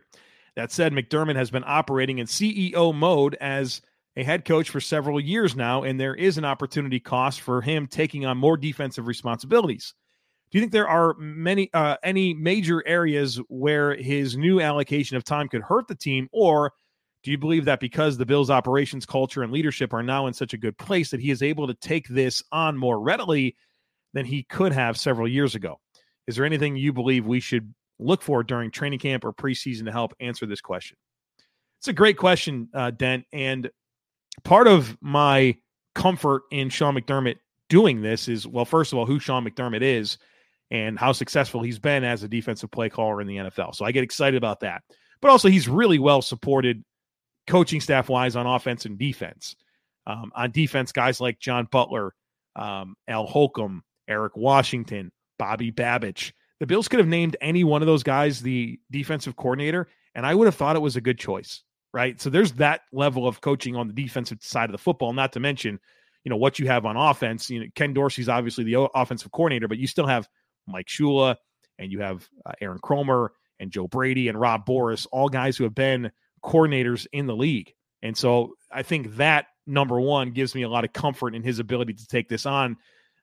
That 0.56 0.72
said, 0.72 0.94
McDermott 0.94 1.36
has 1.36 1.52
been 1.52 1.64
operating 1.66 2.18
in 2.18 2.26
CEO 2.26 2.94
mode 2.94 3.36
as 3.36 3.82
a 4.16 4.24
head 4.24 4.46
coach 4.46 4.72
for 4.72 4.80
several 4.80 5.20
years 5.20 5.56
now, 5.56 5.84
and 5.84 6.00
there 6.00 6.16
is 6.16 6.40
an 6.40 6.46
opportunity 6.46 7.00
cost 7.00 7.42
for 7.42 7.62
him 7.62 7.86
taking 7.86 8.26
on 8.26 8.40
more 8.40 8.58
defensive 8.58 9.06
responsibilities. 9.06 9.94
Do 10.52 10.58
you 10.58 10.62
think 10.62 10.72
there 10.72 10.88
are 10.88 11.14
many 11.16 11.70
uh, 11.74 11.98
any 12.04 12.34
major 12.34 12.86
areas 12.88 13.40
where 13.50 13.96
his 13.96 14.38
new 14.38 14.62
allocation 14.62 15.18
of 15.18 15.24
time 15.24 15.50
could 15.50 15.62
hurt 15.62 15.88
the 15.88 15.96
team, 15.96 16.30
or 16.32 16.72
do 17.24 17.32
you 17.32 17.38
believe 17.38 17.66
that 17.66 17.82
because 17.82 18.18
the 18.18 18.26
Bills' 18.26 18.50
operations 18.50 19.06
culture 19.06 19.44
and 19.44 19.52
leadership 19.52 19.94
are 19.94 20.04
now 20.04 20.28
in 20.28 20.34
such 20.34 20.54
a 20.54 20.58
good 20.58 20.78
place 20.78 21.12
that 21.12 21.20
he 21.20 21.32
is 21.32 21.44
able 21.44 21.68
to 21.68 21.74
take 21.74 22.08
this 22.08 22.42
on 22.52 22.78
more 22.78 23.00
readily 23.00 23.56
than 24.14 24.26
he 24.26 24.44
could 24.44 24.72
have 24.72 24.98
several 24.98 25.28
years 25.28 25.54
ago. 25.54 25.80
Is 26.28 26.36
there 26.36 26.46
anything 26.46 26.78
you 26.78 26.94
believe 26.94 27.26
we 27.26 27.40
should 27.40 27.74
look 28.00 28.22
for 28.22 28.44
during 28.44 28.72
training 28.72 29.00
camp 29.00 29.26
or 29.26 29.34
preseason 29.34 29.86
to 29.86 29.92
help 29.92 30.14
answer 30.20 30.46
this 30.46 30.62
question? 30.62 30.98
It's 31.80 31.88
a 31.88 31.94
great 31.94 32.18
question, 32.18 32.70
uh, 32.74 32.92
Dent. 32.92 33.26
And 33.34 33.70
part 34.44 34.68
of 34.68 34.98
my 35.02 35.58
comfort 35.96 36.44
in 36.52 36.70
Sean 36.70 36.96
McDermott 36.96 37.38
doing 37.70 38.02
this 38.02 38.28
is 38.28 38.48
well, 38.48 38.66
first 38.66 38.94
of 38.94 39.00
all, 39.00 39.06
who 39.06 39.20
Sean 39.20 39.46
McDermott 39.46 39.82
is 39.82 40.18
and 40.72 41.00
how 41.00 41.12
successful 41.12 41.62
he's 41.62 41.80
been 41.80 42.04
as 42.04 42.24
a 42.24 42.28
defensive 42.28 42.72
play 42.72 42.90
caller 42.90 43.22
in 43.22 43.28
the 43.28 43.38
NFL. 43.38 43.76
So 43.76 43.86
I 43.86 43.92
get 43.92 44.04
excited 44.04 44.38
about 44.38 44.62
that. 44.62 44.84
But 45.22 45.32
also, 45.32 45.50
he's 45.50 45.68
really 45.68 46.00
well 46.00 46.22
supported 46.22 46.84
coaching 47.48 47.82
staff 47.82 48.10
wise 48.10 48.36
on 48.36 48.46
offense 48.46 48.86
and 48.86 48.98
defense. 49.00 49.56
Um, 50.06 50.32
on 50.36 50.52
defense, 50.52 50.92
guys 50.92 51.20
like 51.20 51.40
John 51.40 51.68
Butler, 51.72 52.14
um, 52.56 52.96
Al 53.08 53.26
Holcomb, 53.26 53.84
Eric 54.08 54.38
Washington, 54.38 55.12
Bobby 55.40 55.72
Babich. 55.72 56.32
The 56.60 56.68
Bills 56.68 56.88
could 56.88 57.00
have 57.00 57.08
named 57.08 57.38
any 57.42 57.64
one 57.64 57.82
of 57.82 57.88
those 57.88 58.04
guys 58.04 58.42
the 58.42 58.80
defensive 58.90 59.36
coordinator, 59.36 59.88
and 60.16 60.26
I 60.26 60.34
would 60.34 60.46
have 60.46 60.56
thought 60.56 60.76
it 60.76 60.82
was 60.82 60.96
a 60.96 61.02
good 61.02 61.20
choice, 61.20 61.64
right? 61.94 62.20
So 62.20 62.30
there's 62.30 62.54
that 62.54 62.82
level 62.92 63.28
of 63.28 63.42
coaching 63.42 63.76
on 63.76 63.88
the 63.88 63.94
defensive 63.94 64.40
side 64.42 64.66
of 64.66 64.72
the 64.72 64.78
football, 64.78 65.14
not 65.14 65.34
to 65.34 65.40
mention, 65.40 65.80
you 66.24 66.30
know, 66.30 66.38
what 66.38 66.58
you 66.58 66.68
have 66.68 66.86
on 66.86 66.98
offense. 66.98 67.50
You 67.50 67.62
know, 67.62 67.66
Ken 67.76 67.94
Dorsey's 67.94 68.30
obviously 68.30 68.64
the 68.64 68.90
offensive 68.96 69.32
coordinator, 69.32 69.68
but 69.68 69.78
you 69.78 69.88
still 69.88 70.08
have 70.08 70.28
Mike 70.68 70.88
Shula 70.88 71.36
and 71.80 71.92
you 71.92 72.00
have 72.02 72.28
uh, 72.46 72.54
Aaron 72.62 72.80
Kromer 72.80 73.30
and 73.60 73.72
Joe 73.72 73.88
Brady 73.88 74.28
and 74.28 74.40
Rob 74.40 74.66
Boras, 74.66 75.08
all 75.12 75.30
guys 75.30 75.58
who 75.58 75.64
have 75.64 75.76
been 75.76 76.12
coordinators 76.44 77.08
in 77.12 77.26
the 77.26 77.36
league. 77.36 77.74
And 78.02 78.16
so 78.16 78.54
I 78.72 78.84
think 78.84 79.16
that 79.18 79.48
number 79.66 80.00
one 80.00 80.32
gives 80.32 80.56
me 80.56 80.62
a 80.62 80.70
lot 80.70 80.86
of 80.86 80.94
comfort 80.94 81.36
in 81.36 81.44
his 81.44 81.60
ability 81.60 81.94
to 81.94 82.08
take 82.08 82.30
this 82.30 82.46
on 82.46 82.78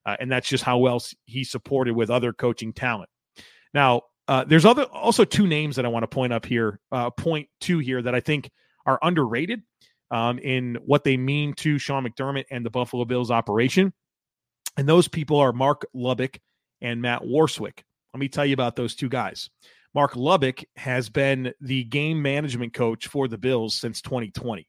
uh, 0.06 0.16
and 0.20 0.30
that's 0.30 0.48
just 0.48 0.64
how 0.64 0.78
well 0.78 1.02
he's 1.24 1.50
supported 1.50 1.94
with 1.94 2.10
other 2.10 2.32
coaching 2.32 2.72
talent. 2.72 3.08
Now, 3.72 4.02
uh, 4.28 4.44
there's 4.44 4.64
other 4.64 4.84
also 4.84 5.24
two 5.24 5.46
names 5.46 5.76
that 5.76 5.84
I 5.84 5.88
want 5.88 6.02
to 6.02 6.08
point 6.08 6.32
up 6.32 6.46
here, 6.46 6.80
uh, 6.92 7.10
point 7.10 7.48
two 7.60 7.78
here 7.78 8.00
that 8.02 8.14
I 8.14 8.20
think 8.20 8.50
are 8.86 8.98
underrated 9.02 9.62
um, 10.10 10.38
in 10.38 10.78
what 10.84 11.04
they 11.04 11.16
mean 11.16 11.54
to 11.54 11.78
Sean 11.78 12.06
McDermott 12.06 12.44
and 12.50 12.64
the 12.64 12.70
Buffalo 12.70 13.04
Bills 13.04 13.30
operation. 13.30 13.92
And 14.76 14.88
those 14.88 15.08
people 15.08 15.38
are 15.38 15.52
Mark 15.52 15.86
Lubick 15.94 16.38
and 16.84 17.00
Matt 17.00 17.22
Warswick. 17.22 17.82
Let 18.12 18.20
me 18.20 18.28
tell 18.28 18.46
you 18.46 18.52
about 18.52 18.76
those 18.76 18.94
two 18.94 19.08
guys. 19.08 19.50
Mark 19.94 20.12
Lubick 20.12 20.64
has 20.76 21.08
been 21.08 21.52
the 21.60 21.84
game 21.84 22.20
management 22.20 22.74
coach 22.74 23.08
for 23.08 23.26
the 23.26 23.38
Bills 23.38 23.74
since 23.74 24.00
2020. 24.02 24.68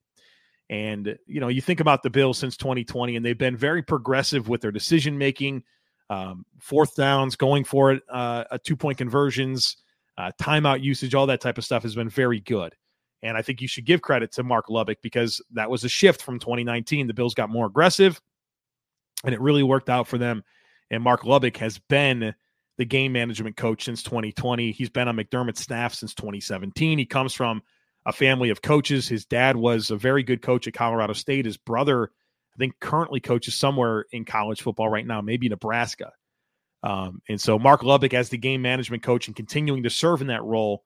And, 0.70 1.18
you 1.28 1.42
know, 1.42 1.50
you 1.50 1.62
think 1.62 1.80
about 1.80 2.02
the 2.02 2.10
Bills 2.10 2.38
since 2.38 2.58
2020, 2.58 3.18
and 3.18 3.26
they've 3.26 3.38
been 3.38 3.58
very 3.58 3.84
progressive 3.84 4.48
with 4.48 4.62
their 4.62 4.72
decision 4.72 5.18
making, 5.18 5.64
um, 6.10 6.46
fourth 6.60 6.96
downs, 6.96 7.36
going 7.36 7.64
for 7.66 7.92
it, 7.92 8.04
uh, 8.10 8.46
two 8.64 8.76
point 8.76 8.98
conversions, 8.98 9.78
uh, 10.18 10.32
timeout 10.42 10.82
usage, 10.82 11.14
all 11.14 11.28
that 11.28 11.42
type 11.42 11.58
of 11.58 11.66
stuff 11.66 11.84
has 11.84 11.96
been 11.96 12.10
very 12.10 12.40
good. 12.40 12.74
And 13.22 13.36
I 13.36 13.42
think 13.42 13.62
you 13.62 13.68
should 13.68 13.86
give 13.86 14.02
credit 14.02 14.32
to 14.34 14.44
Mark 14.44 14.68
Lubick 14.68 14.98
because 15.02 15.42
that 15.54 15.70
was 15.70 15.84
a 15.84 15.90
shift 15.90 16.22
from 16.22 16.40
2019. 16.40 17.08
The 17.08 17.14
Bills 17.14 17.34
got 17.34 17.50
more 17.50 17.66
aggressive, 17.66 18.22
and 19.24 19.34
it 19.34 19.42
really 19.42 19.64
worked 19.64 19.90
out 19.90 20.08
for 20.08 20.18
them. 20.18 20.44
And 20.92 21.04
Mark 21.04 21.22
Lubick 21.22 21.58
has 21.58 21.80
been 21.90 22.34
the 22.78 22.86
game 22.86 23.14
management 23.14 23.58
coach 23.58 23.86
since 23.86 24.04
2020. 24.04 24.72
He's 24.72 24.90
been 24.90 25.08
on 25.08 25.16
McDermott's 25.16 25.62
staff 25.62 25.94
since 25.94 26.14
2017. 26.14 26.98
He 26.98 27.06
comes 27.06 27.34
from 27.34 27.62
a 28.06 28.12
family 28.12 28.50
of 28.50 28.62
coaches. 28.62 29.08
His 29.08 29.26
dad 29.26 29.56
was 29.56 29.92
a 29.92 29.98
very 29.98 30.24
good 30.24 30.42
coach 30.42 30.68
at 30.68 30.74
Colorado 30.74 31.14
State. 31.14 31.46
His 31.46 31.58
brother, 31.58 32.12
I 32.54 32.58
think, 32.58 32.80
currently 32.80 33.20
coaches 33.20 33.56
somewhere 33.56 34.06
in 34.12 34.26
college 34.26 34.62
football 34.62 34.90
right 34.90 35.08
now, 35.08 35.22
maybe 35.22 35.50
Nebraska. 35.50 36.12
Um, 36.84 37.22
and 37.30 37.42
so 37.42 37.58
Mark 37.58 37.82
Lubick 37.82 38.14
as 38.14 38.30
the 38.30 38.38
game 38.38 38.62
management 38.62 39.02
coach 39.02 39.28
and 39.28 39.36
continuing 39.36 39.84
to 39.84 39.90
serve 39.90 40.22
in 40.22 40.28
that 40.28 40.44
role 40.44 40.84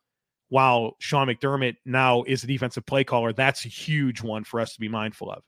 while 0.49 0.95
Sean 0.99 1.27
McDermott 1.27 1.75
now 1.85 2.23
is 2.23 2.41
the 2.41 2.47
defensive 2.47 2.85
play 2.85 3.03
caller, 3.03 3.33
that's 3.33 3.65
a 3.65 3.69
huge 3.69 4.21
one 4.21 4.43
for 4.43 4.59
us 4.59 4.73
to 4.73 4.79
be 4.79 4.89
mindful 4.89 5.31
of. 5.31 5.43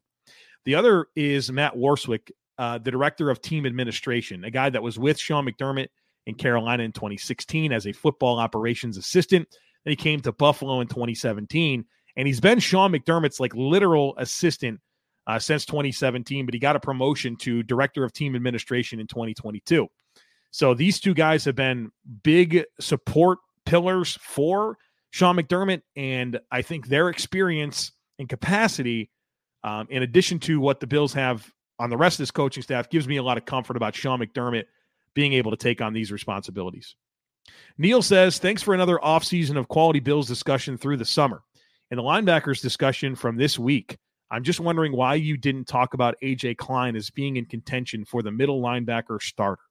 The 0.64 0.76
other 0.76 1.08
is 1.16 1.52
Matt 1.52 1.76
Warswick, 1.76 2.30
uh, 2.62 2.78
the 2.78 2.92
director 2.92 3.32
of 3.32 3.42
team 3.42 3.66
administration, 3.66 4.44
a 4.44 4.52
guy 4.52 4.70
that 4.70 4.84
was 4.84 5.00
with 5.00 5.18
Sean 5.18 5.48
McDermott 5.48 5.88
in 6.28 6.36
Carolina 6.36 6.84
in 6.84 6.92
2016 6.92 7.74
as 7.74 7.88
a 7.88 7.92
football 7.92 8.38
operations 8.38 8.98
assistant. 8.98 9.48
Then 9.84 9.94
he 9.94 9.96
came 9.96 10.20
to 10.20 10.32
Buffalo 10.32 10.80
in 10.80 10.88
2017, 10.88 11.84
and 12.16 12.28
he's 12.28 12.40
been 12.40 12.60
Sean 12.60 12.92
McDermott's 12.92 13.40
like 13.40 13.56
literal 13.56 14.14
assistant 14.18 14.80
uh, 15.26 15.40
since 15.40 15.66
2017. 15.66 16.46
But 16.46 16.54
he 16.54 16.60
got 16.60 16.76
a 16.76 16.80
promotion 16.80 17.36
to 17.38 17.64
director 17.64 18.04
of 18.04 18.14
team 18.14 18.36
administration 18.36 19.00
in 19.00 19.08
2022. 19.08 19.88
So 20.52 20.76
these 20.76 21.00
two 21.00 21.16
guys 21.16 21.44
have 21.46 21.56
been 21.56 21.90
big 22.22 22.64
support 22.80 23.40
pillars 23.66 24.20
for 24.22 24.78
Sean 25.10 25.36
McDermott, 25.36 25.82
and 25.96 26.40
I 26.52 26.62
think 26.62 26.90
their 26.90 27.10
experience 27.10 27.92
and 28.20 28.30
capacity, 28.30 29.10
um, 29.64 29.88
in 29.90 30.04
addition 30.04 30.38
to 30.42 30.60
what 30.60 30.80
the 30.80 30.86
Bills 30.86 31.14
have 31.14 31.52
on 31.82 31.90
the 31.90 31.98
rest 31.98 32.16
of 32.16 32.24
this 32.24 32.32
coaching 32.32 32.62
staff, 32.62 32.90
gives 32.90 33.08
me 33.08 33.18
a 33.18 33.24
lot 33.24 33.38
of 33.38 33.46
comfort 33.46 33.76
about 33.76 33.96
Sean 33.96 34.20
McDermott 34.20 34.66
being 35.16 35.34
able 35.34 35.50
to 35.50 35.58
take 35.58 35.82
on 35.82 35.94
these 35.94 36.12
responsibilities. 36.12 36.96
Neil 37.78 38.04
says, 38.04 38.38
thanks 38.38 38.62
for 38.62 38.74
another 38.76 39.00
offseason 39.04 39.58
of 39.58 39.68
quality 39.68 40.00
Bills 40.00 40.28
discussion 40.28 40.78
through 40.78 40.98
the 40.98 41.06
summer. 41.06 41.42
In 41.90 41.98
the 41.98 42.04
linebackers 42.04 42.62
discussion 42.62 43.16
from 43.16 43.36
this 43.36 43.58
week, 43.58 43.98
I'm 44.30 44.44
just 44.44 44.60
wondering 44.60 44.96
why 44.96 45.16
you 45.16 45.38
didn't 45.38 45.66
talk 45.66 45.94
about 45.96 46.16
AJ 46.24 46.58
Klein 46.58 46.96
as 46.96 47.10
being 47.10 47.36
in 47.36 47.46
contention 47.46 48.06
for 48.06 48.22
the 48.22 48.32
middle 48.32 48.62
linebacker 48.62 49.20
starter. 49.20 49.64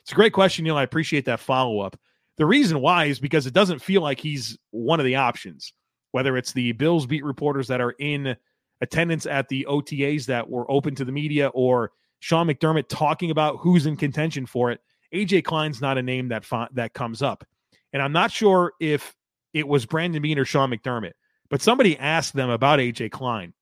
It's 0.00 0.12
a 0.12 0.16
great 0.16 0.32
question, 0.32 0.64
Neil. 0.64 0.76
I 0.76 0.82
appreciate 0.82 1.26
that 1.26 1.38
follow 1.38 1.80
up. 1.80 1.96
The 2.38 2.46
reason 2.46 2.80
why 2.80 3.04
is 3.04 3.20
because 3.20 3.46
it 3.46 3.54
doesn't 3.54 3.82
feel 3.82 4.00
like 4.00 4.18
he's 4.18 4.58
one 4.70 4.98
of 4.98 5.06
the 5.06 5.16
options, 5.16 5.74
whether 6.12 6.36
it's 6.36 6.52
the 6.52 6.72
Bills 6.72 7.06
beat 7.06 7.24
reporters 7.24 7.68
that 7.68 7.82
are 7.82 7.94
in 7.98 8.36
attendance 8.82 9.24
at 9.24 9.48
the 9.48 9.66
OTAs 9.68 10.26
that 10.26 10.50
were 10.50 10.70
open 10.70 10.94
to 10.96 11.04
the 11.04 11.12
media 11.12 11.48
or 11.48 11.92
Sean 12.20 12.48
McDermott 12.48 12.88
talking 12.88 13.30
about 13.30 13.58
who's 13.58 13.86
in 13.86 13.96
contention 13.96 14.44
for 14.44 14.70
it. 14.70 14.80
AJ 15.14 15.44
Klein's 15.44 15.80
not 15.80 15.98
a 15.98 16.02
name 16.02 16.28
that 16.28 16.44
that 16.72 16.92
comes 16.92 17.22
up, 17.22 17.44
and 17.92 18.02
I'm 18.02 18.12
not 18.12 18.30
sure 18.30 18.72
if 18.80 19.14
it 19.54 19.66
was 19.68 19.86
Brandon 19.86 20.20
Beane 20.22 20.38
or 20.38 20.44
Sean 20.44 20.70
McDermott, 20.70 21.12
but 21.50 21.62
somebody 21.62 21.98
asked 21.98 22.34
them 22.34 22.50
about 22.50 22.78
AJ 22.78 23.10
Klein, 23.10 23.52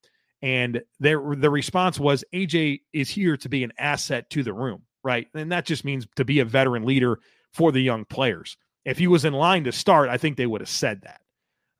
and 0.42 0.82
their 1.00 1.20
the 1.36 1.50
response 1.50 1.98
was 1.98 2.24
AJ 2.32 2.82
is 2.92 3.10
here 3.10 3.36
to 3.38 3.48
be 3.48 3.64
an 3.64 3.72
asset 3.78 4.30
to 4.30 4.42
the 4.42 4.52
room, 4.52 4.82
right? 5.02 5.26
And 5.34 5.50
that 5.52 5.66
just 5.66 5.84
means 5.84 6.06
to 6.16 6.24
be 6.24 6.40
a 6.40 6.44
veteran 6.44 6.84
leader 6.84 7.18
for 7.52 7.72
the 7.72 7.80
young 7.80 8.04
players. 8.04 8.56
If 8.84 8.96
he 8.96 9.08
was 9.08 9.24
in 9.24 9.32
line 9.32 9.64
to 9.64 9.72
start, 9.72 10.08
I 10.08 10.18
think 10.18 10.36
they 10.36 10.46
would 10.46 10.60
have 10.60 10.70
said 10.70 11.02
that. 11.02 11.20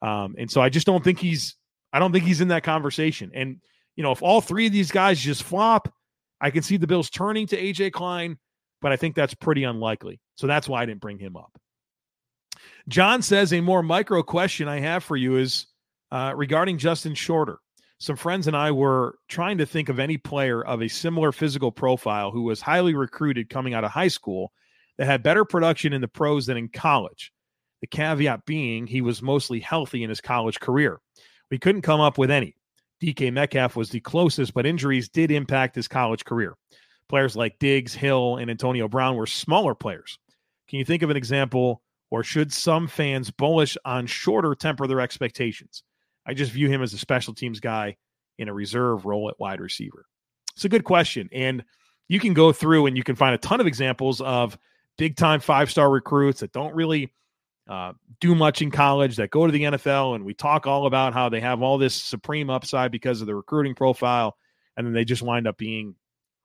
Um, 0.06 0.34
and 0.36 0.50
so 0.50 0.60
I 0.60 0.68
just 0.68 0.86
don't 0.86 1.04
think 1.04 1.18
he's 1.18 1.56
I 1.92 1.98
don't 1.98 2.12
think 2.12 2.24
he's 2.24 2.40
in 2.40 2.48
that 2.48 2.62
conversation. 2.62 3.30
And 3.34 3.60
you 3.96 4.02
know, 4.02 4.12
if 4.12 4.22
all 4.22 4.40
three 4.40 4.66
of 4.66 4.72
these 4.72 4.90
guys 4.90 5.20
just 5.20 5.42
flop, 5.42 5.92
I 6.40 6.50
can 6.50 6.62
see 6.62 6.76
the 6.76 6.86
Bills 6.86 7.10
turning 7.10 7.46
to 7.48 7.60
AJ 7.60 7.92
Klein, 7.92 8.38
but 8.80 8.92
I 8.92 8.96
think 8.96 9.14
that's 9.14 9.34
pretty 9.34 9.64
unlikely. 9.64 10.20
So 10.36 10.46
that's 10.46 10.68
why 10.68 10.82
I 10.82 10.86
didn't 10.86 11.00
bring 11.00 11.18
him 11.18 11.36
up. 11.36 11.52
John 12.88 13.22
says 13.22 13.52
a 13.52 13.60
more 13.60 13.82
micro 13.82 14.22
question 14.22 14.68
I 14.68 14.80
have 14.80 15.04
for 15.04 15.16
you 15.16 15.36
is 15.36 15.66
uh, 16.10 16.32
regarding 16.34 16.78
Justin 16.78 17.14
Shorter. 17.14 17.58
Some 17.98 18.16
friends 18.16 18.46
and 18.46 18.56
I 18.56 18.70
were 18.70 19.18
trying 19.28 19.58
to 19.58 19.66
think 19.66 19.90
of 19.90 19.98
any 19.98 20.16
player 20.16 20.64
of 20.64 20.80
a 20.80 20.88
similar 20.88 21.32
physical 21.32 21.70
profile 21.70 22.30
who 22.30 22.42
was 22.42 22.62
highly 22.62 22.94
recruited 22.94 23.50
coming 23.50 23.74
out 23.74 23.84
of 23.84 23.90
high 23.90 24.08
school 24.08 24.52
that 24.96 25.04
had 25.04 25.22
better 25.22 25.44
production 25.44 25.92
in 25.92 26.00
the 26.00 26.08
pros 26.08 26.46
than 26.46 26.56
in 26.56 26.68
college. 26.68 27.32
The 27.82 27.86
caveat 27.86 28.46
being 28.46 28.86
he 28.86 29.02
was 29.02 29.20
mostly 29.20 29.60
healthy 29.60 30.02
in 30.02 30.08
his 30.08 30.20
college 30.20 30.60
career. 30.60 31.00
We 31.50 31.58
couldn't 31.58 31.82
come 31.82 32.00
up 32.00 32.18
with 32.18 32.30
any. 32.30 32.54
DK 33.02 33.32
Metcalf 33.32 33.76
was 33.76 33.90
the 33.90 34.00
closest, 34.00 34.54
but 34.54 34.66
injuries 34.66 35.08
did 35.08 35.30
impact 35.30 35.74
his 35.74 35.88
college 35.88 36.24
career. 36.24 36.56
Players 37.08 37.34
like 37.34 37.58
Diggs, 37.58 37.94
Hill, 37.94 38.36
and 38.36 38.50
Antonio 38.50 38.88
Brown 38.88 39.16
were 39.16 39.26
smaller 39.26 39.74
players. 39.74 40.18
Can 40.68 40.78
you 40.78 40.84
think 40.84 41.02
of 41.02 41.10
an 41.10 41.16
example, 41.16 41.82
or 42.10 42.22
should 42.22 42.52
some 42.52 42.86
fans 42.86 43.30
bullish 43.30 43.76
on 43.84 44.06
Shorter 44.06 44.54
temper 44.54 44.86
their 44.86 45.00
expectations? 45.00 45.82
I 46.26 46.34
just 46.34 46.52
view 46.52 46.68
him 46.68 46.82
as 46.82 46.92
a 46.92 46.98
special 46.98 47.34
teams 47.34 47.58
guy 47.58 47.96
in 48.38 48.48
a 48.48 48.54
reserve 48.54 49.04
role 49.06 49.28
at 49.28 49.40
wide 49.40 49.60
receiver. 49.60 50.06
It's 50.54 50.64
a 50.64 50.68
good 50.68 50.84
question. 50.84 51.28
And 51.32 51.64
you 52.08 52.20
can 52.20 52.34
go 52.34 52.52
through 52.52 52.86
and 52.86 52.96
you 52.96 53.02
can 53.02 53.16
find 53.16 53.34
a 53.34 53.38
ton 53.38 53.60
of 53.60 53.66
examples 53.66 54.20
of 54.20 54.58
big 54.98 55.16
time 55.16 55.40
five 55.40 55.70
star 55.70 55.90
recruits 55.90 56.40
that 56.40 56.52
don't 56.52 56.74
really 56.74 57.12
uh, 57.70 57.92
do 58.20 58.34
much 58.34 58.62
in 58.62 58.70
college 58.72 59.16
that 59.16 59.30
go 59.30 59.46
to 59.46 59.52
the 59.52 59.62
NFL, 59.62 60.16
and 60.16 60.24
we 60.24 60.34
talk 60.34 60.66
all 60.66 60.86
about 60.86 61.14
how 61.14 61.28
they 61.28 61.38
have 61.40 61.62
all 61.62 61.78
this 61.78 61.94
supreme 61.94 62.50
upside 62.50 62.90
because 62.90 63.20
of 63.20 63.28
the 63.28 63.34
recruiting 63.34 63.76
profile, 63.76 64.36
and 64.76 64.84
then 64.84 64.92
they 64.92 65.04
just 65.04 65.22
wind 65.22 65.46
up 65.46 65.56
being 65.56 65.94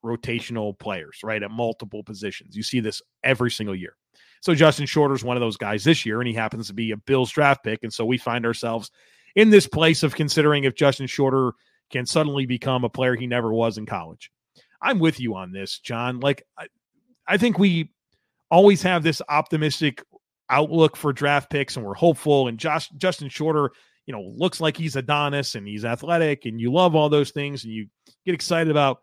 rotational 0.05 0.77
players, 0.77 1.21
right, 1.23 1.41
at 1.41 1.49
multiple 1.49 2.03
positions. 2.03 2.55
You 2.55 2.61
see 2.61 2.79
this 2.79 3.01
every 3.23 3.49
single 3.49 3.75
year. 3.75 3.95
So 4.41 4.53
Justin 4.53 4.85
Shorter 4.85 5.15
is 5.15 5.23
one 5.23 5.35
of 5.35 5.41
those 5.41 5.57
guys 5.57 5.83
this 5.83 6.05
year, 6.05 6.21
and 6.21 6.27
he 6.27 6.33
happens 6.35 6.67
to 6.67 6.75
be 6.75 6.91
a 6.91 6.97
Bills 6.97 7.31
draft 7.31 7.63
pick, 7.63 7.79
and 7.81 7.91
so 7.91 8.05
we 8.05 8.19
find 8.19 8.45
ourselves 8.45 8.91
in 9.35 9.49
this 9.49 9.65
place 9.65 10.03
of 10.03 10.13
considering 10.13 10.65
if 10.65 10.75
Justin 10.75 11.07
Shorter 11.07 11.53
can 11.89 12.05
suddenly 12.05 12.45
become 12.45 12.83
a 12.83 12.89
player 12.89 13.15
he 13.15 13.25
never 13.25 13.51
was 13.51 13.79
in 13.79 13.87
college. 13.87 14.29
I'm 14.79 14.99
with 14.99 15.19
you 15.19 15.33
on 15.33 15.51
this, 15.51 15.79
John. 15.79 16.19
Like, 16.19 16.43
I, 16.55 16.67
I 17.27 17.37
think 17.37 17.57
we 17.57 17.89
always 18.51 18.83
have 18.83 19.01
this 19.01 19.23
optimistic 19.27 20.03
outlook 20.49 20.95
for 20.95 21.13
draft 21.13 21.49
picks, 21.49 21.75
and 21.75 21.85
we're 21.85 21.93
hopeful. 21.93 22.47
And 22.47 22.57
Josh 22.57 22.89
Justin 22.97 23.29
Shorter, 23.29 23.71
you 24.05 24.13
know, 24.13 24.21
looks 24.21 24.61
like 24.61 24.77
he's 24.77 24.95
Adonis 24.95 25.55
and 25.55 25.67
he's 25.67 25.85
athletic, 25.85 26.45
and 26.45 26.59
you 26.59 26.71
love 26.71 26.95
all 26.95 27.09
those 27.09 27.31
things, 27.31 27.63
and 27.63 27.73
you 27.73 27.87
get 28.25 28.35
excited 28.35 28.69
about 28.69 28.99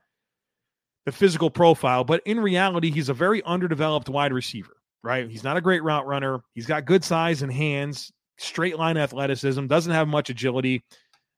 the 1.05 1.13
physical 1.13 1.51
profile. 1.51 2.05
But 2.05 2.23
in 2.27 2.41
reality, 2.41 2.91
he's 2.91 3.09
a 3.09 3.15
very 3.15 3.43
underdeveloped 3.43 4.09
wide 4.09 4.33
receiver, 4.33 4.77
right? 5.03 5.29
He's 5.29 5.45
not 5.45 5.57
a 5.57 5.61
great 5.61 5.83
route 5.83 6.07
runner. 6.07 6.41
He's 6.55 6.67
got 6.67 6.85
good 6.85 7.05
size 7.05 7.43
and 7.43 7.53
hands, 7.53 8.13
straight 8.39 8.79
line 8.79 8.97
athleticism, 8.97 9.67
doesn't 9.67 9.93
have 9.93 10.07
much 10.09 10.31
agility. 10.31 10.85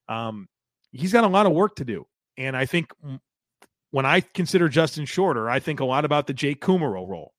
Um, 0.09 0.49
he's 0.93 1.13
got 1.13 1.25
a 1.25 1.29
lot 1.29 1.47
of 1.47 1.53
work 1.53 1.77
to 1.77 1.85
do. 1.85 2.07
And 2.37 2.57
I 2.57 2.67
think 2.67 2.93
when 3.91 4.05
I 4.05 4.21
consider 4.21 4.69
Justin 4.69 5.07
Shorter, 5.07 5.49
I 5.49 5.61
think 5.61 5.81
a 5.81 5.85
lot 5.85 6.05
about 6.05 6.27
the 6.27 6.35
Jake 6.35 6.61
Kumerow 6.61 7.09
role, 7.09 7.33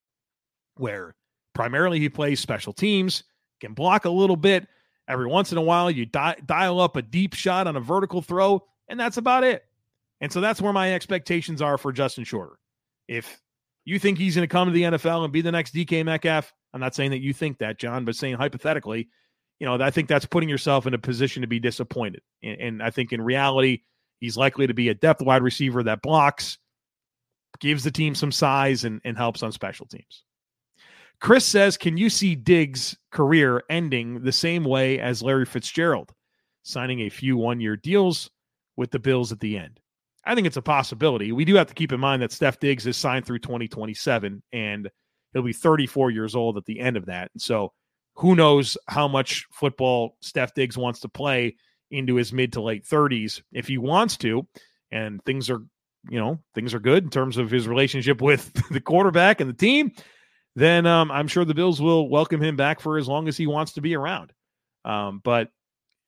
where 0.77 1.13
Primarily, 1.55 1.99
he 1.99 2.09
plays 2.09 2.39
special 2.39 2.73
teams, 2.73 3.23
can 3.61 3.73
block 3.73 4.05
a 4.05 4.09
little 4.09 4.35
bit. 4.35 4.67
Every 5.07 5.25
once 5.25 5.51
in 5.51 5.57
a 5.57 5.61
while, 5.61 5.89
you 5.89 6.05
di- 6.05 6.37
dial 6.45 6.79
up 6.79 6.95
a 6.95 7.01
deep 7.01 7.33
shot 7.33 7.65
on 7.65 7.75
a 7.75 7.79
vertical 7.79 8.21
throw, 8.21 8.63
and 8.87 8.99
that's 8.99 9.17
about 9.17 9.43
it. 9.43 9.63
And 10.21 10.31
so 10.31 10.41
that's 10.41 10.61
where 10.61 10.73
my 10.73 10.93
expectations 10.93 11.61
are 11.61 11.77
for 11.77 11.91
Justin 11.91 12.25
Shorter. 12.25 12.59
If 13.07 13.41
you 13.85 13.99
think 13.99 14.17
he's 14.17 14.35
going 14.35 14.47
to 14.47 14.51
come 14.51 14.67
to 14.67 14.73
the 14.73 14.83
NFL 14.83 15.23
and 15.23 15.31
be 15.31 15.41
the 15.41 15.51
next 15.51 15.73
DK 15.73 16.03
Metcalf, 16.03 16.53
I'm 16.73 16.81
not 16.81 16.95
saying 16.95 17.11
that 17.11 17.21
you 17.21 17.33
think 17.33 17.59
that, 17.59 17.79
John, 17.79 18.03
but 18.03 18.15
saying 18.15 18.35
hypothetically, 18.35 19.07
you 19.59 19.65
know, 19.65 19.75
I 19.79 19.91
think 19.91 20.09
that's 20.09 20.25
putting 20.25 20.49
yourself 20.49 20.85
in 20.85 20.93
a 20.93 20.97
position 20.97 21.41
to 21.41 21.47
be 21.47 21.59
disappointed. 21.59 22.21
And, 22.43 22.59
and 22.59 22.83
I 22.83 22.89
think 22.89 23.13
in 23.13 23.21
reality, 23.21 23.83
he's 24.19 24.35
likely 24.35 24.67
to 24.67 24.73
be 24.73 24.89
a 24.89 24.93
depth 24.93 25.21
wide 25.21 25.43
receiver 25.43 25.83
that 25.83 26.01
blocks, 26.01 26.57
gives 27.59 27.85
the 27.85 27.91
team 27.91 28.15
some 28.15 28.31
size, 28.31 28.83
and, 28.83 28.99
and 29.05 29.15
helps 29.15 29.43
on 29.43 29.53
special 29.53 29.85
teams. 29.85 30.23
Chris 31.19 31.45
says, 31.45 31.77
Can 31.77 31.97
you 31.97 32.09
see 32.09 32.35
Diggs' 32.35 32.97
career 33.11 33.63
ending 33.69 34.21
the 34.21 34.31
same 34.31 34.63
way 34.63 34.99
as 34.99 35.21
Larry 35.21 35.45
Fitzgerald, 35.45 36.13
signing 36.63 37.01
a 37.01 37.09
few 37.09 37.37
one 37.37 37.59
year 37.59 37.75
deals 37.75 38.29
with 38.75 38.91
the 38.91 38.99
Bills 38.99 39.31
at 39.31 39.39
the 39.39 39.57
end? 39.57 39.79
I 40.25 40.33
think 40.33 40.47
it's 40.47 40.57
a 40.57 40.61
possibility. 40.61 41.31
We 41.31 41.45
do 41.45 41.55
have 41.55 41.67
to 41.67 41.73
keep 41.73 41.91
in 41.91 41.99
mind 41.99 42.21
that 42.21 42.31
Steph 42.31 42.59
Diggs 42.59 42.87
is 42.87 42.97
signed 42.97 43.25
through 43.25 43.39
2027 43.39 44.41
and 44.53 44.89
he'll 45.33 45.43
be 45.43 45.53
34 45.53 46.11
years 46.11 46.35
old 46.35 46.57
at 46.57 46.65
the 46.65 46.79
end 46.79 46.97
of 46.97 47.05
that. 47.05 47.29
So 47.37 47.71
who 48.15 48.35
knows 48.35 48.77
how 48.87 49.07
much 49.07 49.45
football 49.51 50.17
Steph 50.21 50.53
Diggs 50.55 50.77
wants 50.77 50.99
to 51.01 51.09
play 51.09 51.55
into 51.91 52.15
his 52.15 52.33
mid 52.33 52.53
to 52.53 52.61
late 52.61 52.85
30s 52.85 53.41
if 53.51 53.67
he 53.67 53.77
wants 53.77 54.17
to. 54.17 54.47
And 54.91 55.23
things 55.25 55.49
are, 55.49 55.59
you 56.09 56.19
know, 56.19 56.39
things 56.55 56.73
are 56.73 56.79
good 56.79 57.03
in 57.03 57.09
terms 57.09 57.37
of 57.37 57.51
his 57.51 57.67
relationship 57.67 58.21
with 58.21 58.51
the 58.71 58.81
quarterback 58.81 59.41
and 59.41 59.49
the 59.49 59.53
team 59.53 59.91
then 60.55 60.85
um, 60.85 61.11
I'm 61.11 61.27
sure 61.27 61.45
the 61.45 61.53
Bills 61.53 61.81
will 61.81 62.07
welcome 62.07 62.41
him 62.41 62.55
back 62.55 62.79
for 62.79 62.97
as 62.97 63.07
long 63.07 63.27
as 63.27 63.37
he 63.37 63.47
wants 63.47 63.73
to 63.73 63.81
be 63.81 63.95
around. 63.95 64.31
Um, 64.83 65.21
but 65.23 65.49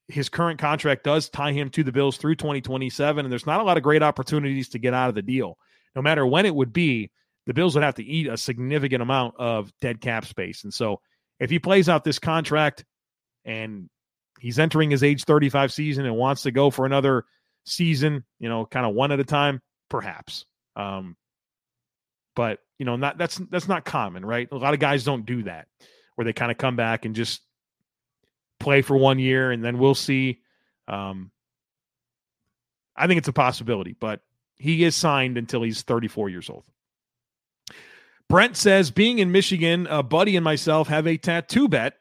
his 0.07 0.29
current 0.29 0.59
contract 0.59 1.03
does 1.03 1.29
tie 1.29 1.51
him 1.51 1.69
to 1.71 1.83
the 1.83 1.91
Bills 1.91 2.17
through 2.17 2.35
2027, 2.35 3.25
and 3.25 3.31
there's 3.31 3.45
not 3.45 3.59
a 3.59 3.63
lot 3.63 3.77
of 3.77 3.83
great 3.83 4.03
opportunities 4.03 4.69
to 4.69 4.79
get 4.79 4.93
out 4.93 5.09
of 5.09 5.15
the 5.15 5.21
deal. 5.21 5.57
No 5.95 6.01
matter 6.01 6.25
when 6.25 6.45
it 6.45 6.55
would 6.55 6.71
be, 6.71 7.11
the 7.45 7.53
Bills 7.53 7.75
would 7.75 7.83
have 7.83 7.95
to 7.95 8.03
eat 8.03 8.27
a 8.27 8.37
significant 8.37 9.01
amount 9.01 9.35
of 9.37 9.71
dead 9.81 9.99
cap 9.99 10.25
space. 10.25 10.63
And 10.63 10.73
so 10.73 11.01
if 11.39 11.49
he 11.49 11.59
plays 11.59 11.89
out 11.89 12.03
this 12.03 12.19
contract 12.19 12.85
and 13.45 13.89
he's 14.39 14.59
entering 14.59 14.91
his 14.91 15.03
age 15.03 15.23
35 15.23 15.73
season 15.73 16.05
and 16.05 16.15
wants 16.15 16.43
to 16.43 16.51
go 16.51 16.69
for 16.69 16.85
another 16.85 17.25
season, 17.65 18.23
you 18.39 18.49
know, 18.49 18.65
kind 18.65 18.85
of 18.85 18.93
one 18.93 19.11
at 19.11 19.19
a 19.19 19.23
time, 19.23 19.61
perhaps. 19.89 20.45
Um, 20.75 21.15
but 22.37 22.59
you 22.77 22.85
know, 22.85 22.95
not 22.95 23.17
that's 23.17 23.37
that's 23.49 23.67
not 23.67 23.83
common, 23.83 24.23
right? 24.23 24.47
A 24.51 24.55
lot 24.55 24.75
of 24.75 24.79
guys 24.79 25.03
don't 25.03 25.25
do 25.25 25.41
that, 25.43 25.67
where 26.15 26.23
they 26.23 26.33
kind 26.33 26.51
of 26.51 26.59
come 26.59 26.75
back 26.75 27.03
and 27.03 27.15
just 27.15 27.41
play 28.59 28.83
for 28.83 28.95
one 28.95 29.17
year 29.17 29.51
and 29.51 29.65
then 29.65 29.79
we'll 29.79 29.95
see. 29.95 30.39
Um, 30.87 31.31
I 32.95 33.07
think 33.07 33.17
it's 33.17 33.27
a 33.27 33.33
possibility, 33.33 33.95
but 33.99 34.21
he 34.55 34.83
is 34.83 34.95
signed 34.95 35.37
until 35.37 35.63
he's 35.63 35.81
34 35.81 36.29
years 36.29 36.49
old. 36.49 36.63
Brent 38.29 38.55
says, 38.55 38.91
being 38.91 39.19
in 39.19 39.31
Michigan, 39.31 39.87
a 39.89 40.03
buddy 40.03 40.35
and 40.35 40.43
myself 40.43 40.87
have 40.89 41.07
a 41.07 41.17
tattoo 41.17 41.67
bet 41.67 41.93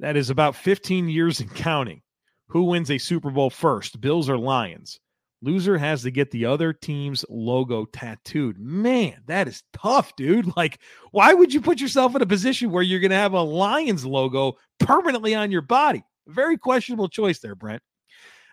that 0.00 0.16
is 0.16 0.30
about 0.30 0.56
15 0.56 1.08
years 1.08 1.40
in 1.40 1.48
counting. 1.48 2.02
Who 2.48 2.64
wins 2.64 2.90
a 2.90 2.98
Super 2.98 3.30
Bowl 3.30 3.50
first, 3.50 4.00
Bills 4.00 4.28
or 4.28 4.38
Lions? 4.38 4.98
Loser 5.42 5.78
has 5.78 6.02
to 6.02 6.10
get 6.10 6.30
the 6.30 6.44
other 6.44 6.72
team's 6.72 7.24
logo 7.30 7.86
tattooed. 7.86 8.58
Man, 8.58 9.22
that 9.26 9.48
is 9.48 9.62
tough, 9.72 10.14
dude. 10.16 10.50
Like, 10.56 10.80
why 11.12 11.32
would 11.32 11.54
you 11.54 11.60
put 11.60 11.80
yourself 11.80 12.14
in 12.14 12.20
a 12.20 12.26
position 12.26 12.70
where 12.70 12.82
you're 12.82 13.00
going 13.00 13.10
to 13.10 13.16
have 13.16 13.32
a 13.32 13.40
Lions 13.40 14.04
logo 14.04 14.58
permanently 14.78 15.34
on 15.34 15.50
your 15.50 15.62
body? 15.62 16.04
Very 16.26 16.58
questionable 16.58 17.08
choice 17.08 17.38
there, 17.38 17.54
Brent. 17.54 17.82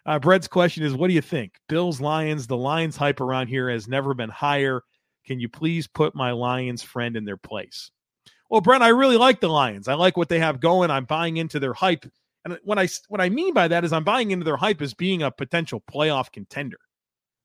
Uh, 0.06 0.19
Brent's 0.19 0.47
question 0.47 0.84
is 0.84 0.93
What 0.93 1.10
do 1.10 1.13
you 1.13 1.21
think? 1.21 1.60
Bills, 1.67 2.00
Lions, 2.00 2.47
the 2.47 2.56
Lions 2.56 2.95
hype 2.95 3.19
around 3.19 3.47
here 3.47 3.69
has 3.69 3.89
never 3.89 4.13
been 4.13 4.30
higher. 4.30 4.84
Can 5.26 5.41
you 5.41 5.50
please 5.50 5.88
put 5.88 6.15
my 6.15 6.32
Lions 6.32 6.82
friend 6.82 7.17
in 7.17 7.26
their 7.26 7.36
place? 7.36 7.91
Well, 8.50 8.62
Brent, 8.62 8.84
I 8.84 8.89
really 8.89 9.17
like 9.17 9.41
the 9.41 9.50
Lions. 9.50 9.89
I 9.89 9.95
like 9.95 10.15
what 10.15 10.30
they 10.30 10.39
have 10.39 10.62
going. 10.62 10.89
I'm 10.89 11.04
buying 11.04 11.36
into 11.36 11.60
their 11.60 11.73
hype. 11.73 12.06
And 12.47 12.60
what 12.63 12.79
I 12.79 12.88
what 13.10 13.19
I 13.19 13.29
mean 13.29 13.53
by 13.53 13.67
that 13.67 13.83
is 13.83 13.91
I'm 13.91 14.05
buying 14.05 14.31
into 14.31 14.45
their 14.45 14.55
hype 14.55 14.81
as 14.81 14.93
being 14.93 15.21
a 15.21 15.31
potential 15.31 15.83
playoff 15.91 16.31
contender. 16.31 16.77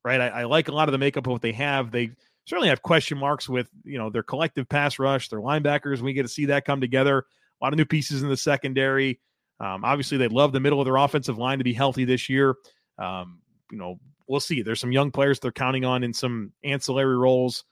Right? 0.04 0.20
I, 0.20 0.28
I 0.28 0.44
like 0.44 0.68
a 0.68 0.72
lot 0.72 0.88
of 0.88 0.92
the 0.92 0.98
makeup 0.98 1.26
of 1.26 1.32
what 1.32 1.42
they 1.42 1.52
have. 1.52 1.90
They 1.90 2.10
certainly 2.44 2.68
have 2.68 2.82
question 2.82 3.18
marks 3.18 3.48
with 3.48 3.68
you 3.84 3.98
know 3.98 4.10
their 4.10 4.22
collective 4.22 4.68
pass 4.68 5.00
rush, 5.00 5.28
their 5.28 5.40
linebackers. 5.40 6.00
We 6.00 6.12
get 6.12 6.22
to 6.22 6.28
see 6.28 6.46
that 6.46 6.64
come 6.64 6.80
together. 6.80 7.18
A 7.18 7.64
lot 7.64 7.72
of 7.72 7.78
new 7.78 7.84
pieces 7.84 8.22
in 8.22 8.28
the 8.28 8.36
secondary. 8.36 9.20
Um, 9.58 9.84
obviously, 9.84 10.18
they 10.18 10.28
love 10.28 10.52
the 10.52 10.60
middle 10.60 10.80
of 10.80 10.84
their 10.84 10.96
offensive 10.96 11.38
line 11.38 11.58
to 11.58 11.64
be 11.64 11.72
healthy 11.72 12.04
this 12.04 12.28
year. 12.28 12.54
Um, 12.98 13.40
you 13.70 13.78
know, 13.78 13.98
we'll 14.28 14.40
see. 14.40 14.62
There's 14.62 14.80
some 14.80 14.92
young 14.92 15.10
players 15.10 15.40
they're 15.40 15.50
counting 15.50 15.84
on 15.84 16.04
in 16.04 16.12
some 16.12 16.52
ancillary 16.62 17.16
roles. 17.16 17.64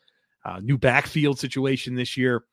Uh, 0.44 0.58
new 0.60 0.78
backfield 0.78 1.38
situation 1.38 1.94
this 1.94 2.16
year. 2.16 2.44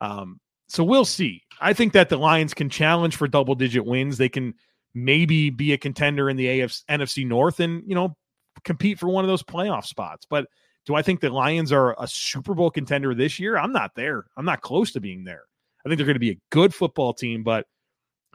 Um, 0.00 0.40
so 0.68 0.84
we'll 0.84 1.04
see. 1.04 1.42
I 1.60 1.72
think 1.72 1.92
that 1.92 2.08
the 2.08 2.16
Lions 2.16 2.54
can 2.54 2.68
challenge 2.68 3.16
for 3.16 3.28
double 3.28 3.54
digit 3.54 3.84
wins. 3.84 4.18
They 4.18 4.28
can 4.28 4.54
maybe 4.94 5.50
be 5.50 5.72
a 5.72 5.78
contender 5.78 6.28
in 6.30 6.36
the 6.36 6.46
AFC, 6.46 6.84
NFC 6.86 7.26
North 7.26 7.60
and, 7.60 7.82
you 7.86 7.94
know, 7.94 8.16
compete 8.64 8.98
for 8.98 9.08
one 9.08 9.24
of 9.24 9.28
those 9.28 9.42
playoff 9.42 9.84
spots. 9.84 10.26
But 10.28 10.46
do 10.86 10.94
I 10.94 11.02
think 11.02 11.20
the 11.20 11.30
Lions 11.30 11.72
are 11.72 12.00
a 12.00 12.06
Super 12.06 12.54
Bowl 12.54 12.70
contender 12.70 13.14
this 13.14 13.38
year? 13.38 13.58
I'm 13.58 13.72
not 13.72 13.94
there. 13.94 14.24
I'm 14.36 14.44
not 14.44 14.62
close 14.62 14.92
to 14.92 15.00
being 15.00 15.24
there. 15.24 15.42
I 15.84 15.88
think 15.88 15.98
they're 15.98 16.06
going 16.06 16.14
to 16.14 16.20
be 16.20 16.30
a 16.30 16.40
good 16.50 16.74
football 16.74 17.12
team, 17.12 17.42
but 17.42 17.66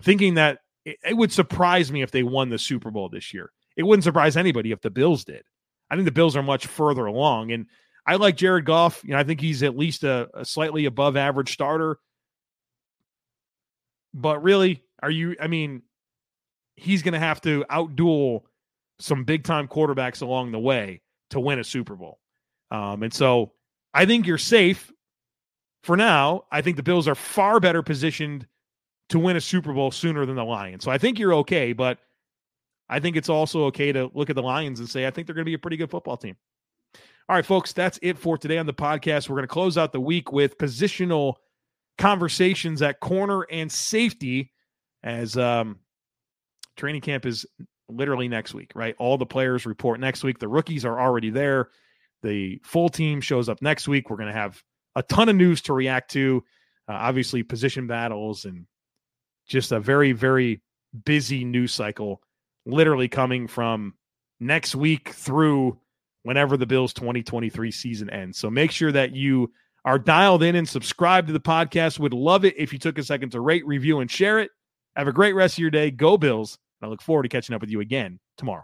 thinking 0.01 0.36
that 0.36 0.60
it, 0.86 0.97
it 1.03 1.17
would 1.17 1.31
surprise 1.31 1.91
me 1.91 2.01
if 2.01 2.12
they 2.12 2.23
won 2.23 2.49
the 2.49 2.57
Super 2.57 2.91
Bowl 2.91 3.10
this 3.10 3.34
year. 3.34 3.51
It 3.75 3.84
wouldn't 3.84 4.03
surprise 4.03 4.38
anybody 4.38 4.71
if 4.71 4.81
the 4.81 4.89
Bills 4.89 5.25
did. 5.25 5.43
I 5.89 5.95
think 5.95 6.05
the 6.05 6.12
Bills 6.12 6.36
are 6.36 6.43
much 6.43 6.67
further 6.67 7.05
along. 7.05 7.51
And 7.51 7.67
I 8.05 8.15
like 8.15 8.38
Jared 8.38 8.65
Goff. 8.65 9.01
You 9.03 9.12
know, 9.12 9.17
I 9.17 9.23
think 9.23 9.41
he's 9.41 9.63
at 9.63 9.77
least 9.77 10.03
a, 10.03 10.29
a 10.34 10.45
slightly 10.45 10.86
above 10.86 11.17
average 11.17 11.53
starter. 11.53 11.97
But 14.13 14.43
really, 14.43 14.84
are 15.02 15.12
you? 15.12 15.36
I 15.39 15.47
mean, 15.47 15.84
he's 16.76 17.02
going 17.02 17.13
to 17.13 17.19
have 17.19 17.41
to 17.41 17.65
outduel 17.69 18.41
some 19.00 19.24
big 19.24 19.43
time 19.43 19.67
quarterbacks 19.67 20.21
along 20.21 20.52
the 20.52 20.60
way 20.60 21.02
to 21.32 21.39
win 21.39 21.60
a 21.60 21.63
Super 21.63 21.95
Bowl. 21.95 22.19
Um, 22.69 23.04
and 23.04 23.13
so 23.13 23.54
I 23.93 24.06
think 24.06 24.28
you're 24.28 24.38
safe 24.38 24.91
for 25.84 25.97
now. 25.97 26.45
I 26.52 26.62
think 26.62 26.78
the 26.78 26.84
Bills 26.84 27.08
are 27.08 27.15
far 27.15 27.60
better 27.60 27.82
positioned 27.82 28.47
to 29.10 29.19
win 29.19 29.36
a 29.36 29.41
Super 29.41 29.74
Bowl 29.74 29.91
sooner 29.91 30.26
than 30.26 30.36
the 30.36 30.45
Lions. 30.45 30.84
So 30.84 30.91
I 30.91 30.97
think 30.97 31.19
you're 31.19 31.34
okay, 31.36 31.74
but 31.74 31.97
I 32.89 33.00
think 33.00 33.15
it's 33.15 33.30
also 33.30 33.65
okay 33.65 33.91
to 33.91 34.10
look 34.13 34.30
at 34.30 34.36
the 34.36 34.43
Lions 34.43 34.80
and 34.80 34.89
say, 34.89 35.06
I 35.06 35.12
think 35.12 35.28
they're 35.28 35.36
going 35.36 35.45
to 35.45 35.50
be 35.50 35.56
a 35.56 35.60
pretty 35.60 35.78
good 35.78 35.89
football 35.89 36.17
team. 36.17 36.36
All 37.28 37.36
right, 37.36 37.45
folks, 37.45 37.74
that's 37.74 38.00
it 38.02 38.17
for 38.17 38.38
today 38.38 38.58
on 38.58 38.65
the 38.65 38.74
podcast. 38.74 39.30
We're 39.30 39.38
going 39.38 39.47
to 39.47 39.54
close 39.54 39.78
out 39.78 39.91
the 39.91 40.00
week 40.02 40.32
with 40.32 40.58
positional 40.58 41.36
conversations 42.01 42.81
at 42.81 42.99
corner 42.99 43.43
and 43.51 43.71
safety 43.71 44.51
as 45.03 45.37
um, 45.37 45.77
training 46.75 47.01
camp 47.01 47.27
is 47.27 47.45
literally 47.87 48.27
next 48.27 48.55
week, 48.55 48.71
right? 48.73 48.95
All 48.97 49.19
the 49.19 49.25
players 49.25 49.67
report 49.67 49.99
next 49.99 50.23
week. 50.23 50.39
The 50.39 50.47
rookies 50.47 50.83
are 50.83 50.99
already 50.99 51.29
there. 51.29 51.69
The 52.23 52.59
full 52.63 52.89
team 52.89 53.21
shows 53.21 53.49
up 53.49 53.61
next 53.61 53.87
week. 53.87 54.09
We're 54.09 54.17
going 54.17 54.33
to 54.33 54.33
have 54.33 54.59
a 54.95 55.03
ton 55.03 55.29
of 55.29 55.35
news 55.35 55.61
to 55.63 55.73
react 55.73 56.09
to. 56.11 56.43
Uh, 56.89 56.93
obviously, 56.93 57.43
position 57.43 57.85
battles 57.85 58.45
and 58.45 58.65
just 59.47 59.71
a 59.71 59.79
very, 59.79 60.11
very 60.11 60.63
busy 61.05 61.45
news 61.45 61.71
cycle, 61.71 62.19
literally 62.65 63.09
coming 63.09 63.47
from 63.47 63.93
next 64.39 64.75
week 64.75 65.09
through 65.09 65.79
whenever 66.23 66.57
the 66.57 66.65
Bills 66.65 66.93
2023 66.93 67.69
season 67.69 68.09
ends. 68.09 68.39
So 68.39 68.49
make 68.49 68.71
sure 68.71 68.91
that 68.91 69.15
you 69.15 69.51
are 69.86 70.00
dialed 70.00 70.44
in 70.44 70.56
and 70.56 70.67
subscribe 70.67 71.28
to 71.28 71.34
the 71.34 71.39
podcast. 71.39 72.00
Would 72.00 72.13
love 72.13 72.46
it 72.46 72.56
if 72.58 72.72
you 72.74 72.80
took 72.80 72.98
a 72.98 73.04
second 73.04 73.32
to 73.32 73.41
rate, 73.41 73.65
review, 73.65 74.00
and 74.00 74.10
share 74.10 74.39
it. 74.39 74.52
Have 74.96 75.08
a 75.08 75.13
great 75.13 75.34
rest 75.34 75.56
of 75.56 75.60
your 75.60 75.72
day. 75.72 75.91
Go 75.91 76.17
Bills. 76.17 76.58
I 76.82 76.88
look 76.88 77.02
forward 77.02 77.24
to 77.24 77.30
catching 77.30 77.56
up 77.56 77.62
with 77.62 77.70
you 77.70 77.80
again 77.80 78.20
tomorrow. 78.38 78.63